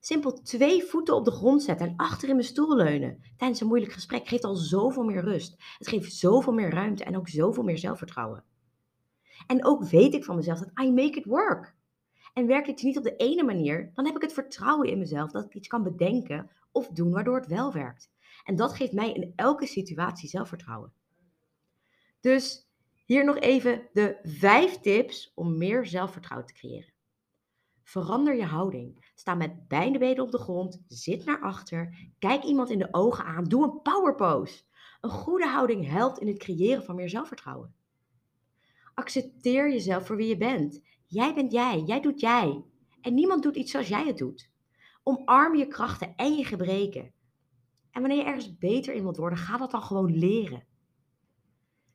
Simpel 0.00 0.32
twee 0.32 0.82
voeten 0.84 1.14
op 1.14 1.24
de 1.24 1.30
grond 1.30 1.62
zetten 1.62 1.86
en 1.86 1.96
achter 1.96 2.28
in 2.28 2.34
mijn 2.34 2.46
stoel 2.46 2.76
leunen 2.76 3.22
tijdens 3.36 3.60
een 3.60 3.66
moeilijk 3.66 3.92
gesprek 3.92 4.28
geeft 4.28 4.44
al 4.44 4.54
zoveel 4.54 5.04
meer 5.04 5.22
rust. 5.22 5.56
Het 5.78 5.88
geeft 5.88 6.12
zoveel 6.12 6.52
meer 6.52 6.70
ruimte 6.70 7.04
en 7.04 7.16
ook 7.16 7.28
zoveel 7.28 7.62
meer 7.62 7.78
zelfvertrouwen. 7.78 8.44
En 9.46 9.64
ook 9.64 9.84
weet 9.84 10.14
ik 10.14 10.24
van 10.24 10.36
mezelf 10.36 10.58
dat 10.58 10.84
I 10.84 10.92
make 10.92 11.18
it 11.18 11.24
work. 11.24 11.74
En 12.34 12.46
werkt 12.46 12.68
iets 12.68 12.82
niet 12.82 12.98
op 12.98 13.04
de 13.04 13.16
ene 13.16 13.42
manier, 13.42 13.90
dan 13.94 14.06
heb 14.06 14.16
ik 14.16 14.22
het 14.22 14.32
vertrouwen 14.32 14.88
in 14.88 14.98
mezelf 14.98 15.30
dat 15.30 15.44
ik 15.44 15.54
iets 15.54 15.68
kan 15.68 15.82
bedenken 15.82 16.50
of 16.72 16.88
doen 16.88 17.10
waardoor 17.10 17.36
het 17.36 17.46
wel 17.46 17.72
werkt. 17.72 18.10
En 18.44 18.56
dat 18.56 18.74
geeft 18.74 18.92
mij 18.92 19.12
in 19.12 19.32
elke 19.36 19.66
situatie 19.66 20.28
zelfvertrouwen. 20.28 20.92
Dus 22.26 22.68
hier 23.04 23.24
nog 23.24 23.38
even 23.38 23.88
de 23.92 24.18
vijf 24.22 24.80
tips 24.80 25.32
om 25.34 25.58
meer 25.58 25.86
zelfvertrouwen 25.86 26.48
te 26.48 26.54
creëren. 26.54 26.92
Verander 27.82 28.36
je 28.36 28.44
houding. 28.44 29.10
Sta 29.14 29.34
met 29.34 29.68
beide 29.68 29.98
benen 29.98 30.22
op 30.22 30.30
de 30.30 30.38
grond, 30.38 30.82
zit 30.88 31.24
naar 31.24 31.40
achter, 31.40 32.10
kijk 32.18 32.42
iemand 32.42 32.70
in 32.70 32.78
de 32.78 32.88
ogen 32.90 33.24
aan, 33.24 33.44
doe 33.44 33.64
een 33.64 33.82
power 33.82 34.14
pose. 34.14 34.62
Een 35.00 35.10
goede 35.10 35.46
houding 35.46 35.88
helpt 35.88 36.18
in 36.18 36.26
het 36.26 36.38
creëren 36.38 36.84
van 36.84 36.94
meer 36.94 37.08
zelfvertrouwen. 37.08 37.74
Accepteer 38.94 39.70
jezelf 39.70 40.06
voor 40.06 40.16
wie 40.16 40.28
je 40.28 40.36
bent. 40.36 40.82
Jij 41.06 41.34
bent 41.34 41.52
jij, 41.52 41.80
jij 41.80 42.00
doet 42.00 42.20
jij. 42.20 42.64
En 43.00 43.14
niemand 43.14 43.42
doet 43.42 43.56
iets 43.56 43.70
zoals 43.70 43.88
jij 43.88 44.06
het 44.06 44.18
doet. 44.18 44.50
Omarm 45.02 45.56
je 45.56 45.66
krachten 45.66 46.16
en 46.16 46.34
je 46.34 46.44
gebreken. 46.44 47.12
En 47.90 48.00
wanneer 48.00 48.18
je 48.18 48.24
ergens 48.24 48.58
beter 48.58 48.94
in 48.94 49.02
wilt 49.02 49.16
worden, 49.16 49.38
ga 49.38 49.56
dat 49.56 49.70
dan 49.70 49.82
gewoon 49.82 50.18
leren. 50.18 50.74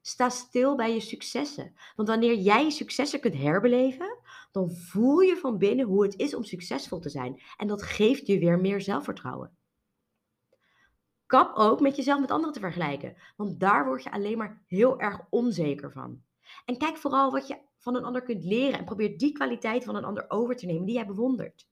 Sta 0.02 0.30
stil 0.30 0.76
bij 0.76 0.94
je 0.94 1.00
successen. 1.00 1.76
Want 1.96 2.08
wanneer 2.08 2.36
jij 2.36 2.64
je 2.64 2.72
successen 2.72 3.20
kunt 3.20 3.36
herbeleven, 3.36 4.18
dan 4.52 4.72
voel 4.72 5.20
je 5.20 5.38
van 5.38 5.58
binnen 5.58 5.86
hoe 5.86 6.04
het 6.04 6.18
is 6.18 6.36
om 6.36 6.44
succesvol 6.44 7.00
te 7.00 7.10
zijn. 7.10 7.42
En 7.58 7.68
dat 7.68 7.84
geeft 7.84 8.28
je 8.28 8.40
weer 8.40 8.60
meer 8.60 8.82
zelfvertrouwen. 8.82 9.56
Kap 11.26 11.56
ook 11.56 11.80
met 11.80 11.96
jezelf 11.96 12.20
met 12.20 12.32
anderen 12.32 12.54
te 12.54 12.60
vergelijken, 12.60 13.16
want 13.38 13.60
daar 13.60 13.86
word 13.86 14.04
je 14.04 14.12
alleen 14.12 14.38
maar 14.38 14.64
heel 14.68 15.00
erg 15.00 15.20
onzeker 15.30 15.92
van. 15.92 16.24
En 16.66 16.78
kijk 16.78 16.98
vooral 16.98 17.32
wat 17.32 17.48
je 17.48 17.58
van 17.78 17.96
een 17.96 18.04
ander 18.04 18.22
kunt 18.22 18.44
leren 18.44 18.80
en 18.80 18.86
probeer 18.86 19.18
die 19.18 19.32
kwaliteit 19.32 19.84
van 19.84 19.96
een 19.96 20.04
ander 20.04 20.26
over 20.28 20.56
te 20.56 20.66
nemen 20.66 20.86
die 20.86 20.96
jij 20.96 21.06
bewondert. 21.06 21.68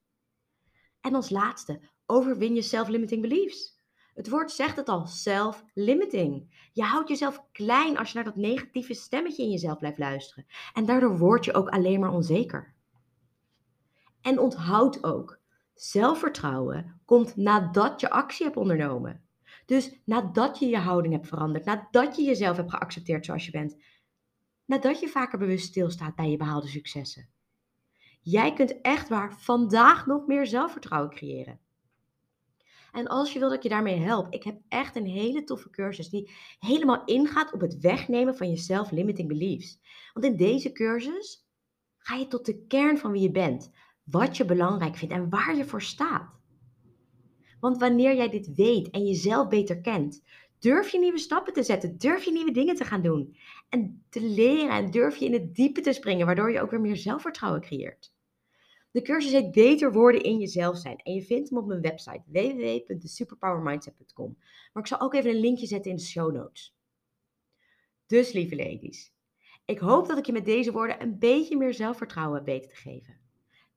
En 1.01 1.15
als 1.15 1.29
laatste, 1.29 1.81
overwin 2.05 2.55
je 2.55 2.61
self-limiting 2.61 3.21
beliefs. 3.21 3.78
Het 4.19 4.29
woord 4.29 4.51
zegt 4.51 4.75
het 4.75 4.89
al, 4.89 5.07
self-limiting. 5.07 6.67
Je 6.73 6.83
houdt 6.83 7.09
jezelf 7.09 7.43
klein 7.51 7.97
als 7.97 8.09
je 8.09 8.15
naar 8.15 8.23
dat 8.23 8.35
negatieve 8.35 8.93
stemmetje 8.93 9.43
in 9.43 9.49
jezelf 9.49 9.77
blijft 9.77 9.97
luisteren. 9.97 10.45
En 10.73 10.85
daardoor 10.85 11.17
word 11.17 11.45
je 11.45 11.53
ook 11.53 11.69
alleen 11.69 11.99
maar 11.99 12.11
onzeker. 12.11 12.73
En 14.21 14.39
onthoud 14.39 15.03
ook, 15.03 15.39
zelfvertrouwen 15.73 17.01
komt 17.05 17.35
nadat 17.35 18.01
je 18.01 18.09
actie 18.09 18.45
hebt 18.45 18.57
ondernomen. 18.57 19.23
Dus 19.65 20.01
nadat 20.05 20.59
je 20.59 20.67
je 20.67 20.77
houding 20.77 21.13
hebt 21.13 21.27
veranderd, 21.27 21.65
nadat 21.65 22.15
je 22.15 22.23
jezelf 22.23 22.57
hebt 22.57 22.71
geaccepteerd 22.71 23.25
zoals 23.25 23.45
je 23.45 23.51
bent, 23.51 23.77
nadat 24.65 24.99
je 24.99 25.07
vaker 25.07 25.39
bewust 25.39 25.65
stilstaat 25.65 26.15
bij 26.15 26.29
je 26.29 26.37
behaalde 26.37 26.67
successen. 26.67 27.29
Jij 28.21 28.53
kunt 28.53 28.81
echt 28.81 29.09
waar 29.09 29.33
vandaag 29.33 30.05
nog 30.05 30.27
meer 30.27 30.47
zelfvertrouwen 30.47 31.09
creëren. 31.09 31.59
En 32.91 33.07
als 33.07 33.33
je 33.33 33.39
wil 33.39 33.47
dat 33.47 33.57
ik 33.57 33.63
je 33.63 33.69
daarmee 33.69 33.99
help, 33.99 34.33
ik 34.33 34.43
heb 34.43 34.61
echt 34.67 34.95
een 34.95 35.05
hele 35.05 35.43
toffe 35.43 35.69
cursus 35.69 36.09
die 36.09 36.31
helemaal 36.59 37.05
ingaat 37.05 37.53
op 37.53 37.61
het 37.61 37.79
wegnemen 37.79 38.35
van 38.35 38.49
je 38.49 38.57
self-limiting 38.57 39.27
beliefs. 39.27 39.79
Want 40.13 40.25
in 40.25 40.35
deze 40.37 40.71
cursus 40.71 41.47
ga 41.97 42.15
je 42.15 42.27
tot 42.27 42.45
de 42.45 42.65
kern 42.67 42.97
van 42.97 43.11
wie 43.11 43.21
je 43.21 43.31
bent, 43.31 43.71
wat 44.03 44.37
je 44.37 44.45
belangrijk 44.45 44.95
vindt 44.95 45.13
en 45.13 45.29
waar 45.29 45.55
je 45.55 45.65
voor 45.65 45.81
staat. 45.81 46.37
Want 47.59 47.77
wanneer 47.77 48.15
jij 48.15 48.29
dit 48.29 48.55
weet 48.55 48.89
en 48.89 49.05
jezelf 49.05 49.47
beter 49.47 49.81
kent, 49.81 50.23
durf 50.59 50.89
je 50.89 50.99
nieuwe 50.99 51.17
stappen 51.17 51.53
te 51.53 51.63
zetten, 51.63 51.97
durf 51.97 52.23
je 52.23 52.31
nieuwe 52.31 52.51
dingen 52.51 52.75
te 52.75 52.85
gaan 52.85 53.01
doen 53.01 53.35
en 53.69 54.03
te 54.09 54.21
leren 54.21 54.69
en 54.69 54.91
durf 54.91 55.15
je 55.15 55.25
in 55.25 55.33
het 55.33 55.55
diepe 55.55 55.81
te 55.81 55.93
springen, 55.93 56.25
waardoor 56.25 56.51
je 56.51 56.61
ook 56.61 56.71
weer 56.71 56.81
meer 56.81 56.97
zelfvertrouwen 56.97 57.61
creëert. 57.61 58.13
De 58.91 59.01
cursus 59.01 59.31
heet 59.31 59.51
Beter 59.51 59.91
worden 59.91 60.23
in 60.23 60.39
jezelf 60.39 60.77
zijn. 60.77 60.97
En 60.97 61.13
je 61.13 61.21
vindt 61.21 61.49
hem 61.49 61.57
op 61.57 61.65
mijn 61.65 61.81
website 61.81 62.21
www.thesuperpowermindset.com. 62.25 64.37
Maar 64.73 64.83
ik 64.83 64.89
zal 64.89 65.01
ook 65.01 65.13
even 65.13 65.29
een 65.29 65.39
linkje 65.39 65.65
zetten 65.65 65.91
in 65.91 65.97
de 65.97 66.03
show 66.03 66.33
notes. 66.33 66.77
Dus 68.05 68.31
lieve 68.31 68.55
ladies, 68.55 69.13
ik 69.65 69.79
hoop 69.79 70.07
dat 70.07 70.17
ik 70.17 70.25
je 70.25 70.31
met 70.31 70.45
deze 70.45 70.71
woorden 70.71 71.01
een 71.01 71.19
beetje 71.19 71.57
meer 71.57 71.73
zelfvertrouwen 71.73 72.37
heb 72.37 72.45
weten 72.45 72.69
te 72.69 72.75
geven. 72.75 73.17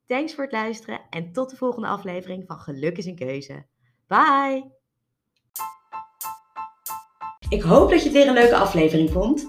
Thanks 0.06 0.34
voor 0.34 0.44
het 0.44 0.52
luisteren 0.52 1.00
en 1.10 1.32
tot 1.32 1.50
de 1.50 1.56
volgende 1.56 1.88
aflevering 1.88 2.44
van 2.46 2.58
Geluk 2.58 2.98
is 2.98 3.06
een 3.06 3.16
keuze. 3.16 3.66
Bye! 4.06 4.70
Ik 7.48 7.62
hoop 7.62 7.90
dat 7.90 7.98
je 7.98 8.04
het 8.04 8.12
weer 8.12 8.28
een 8.28 8.34
leuke 8.34 8.56
aflevering 8.56 9.10
vond. 9.10 9.48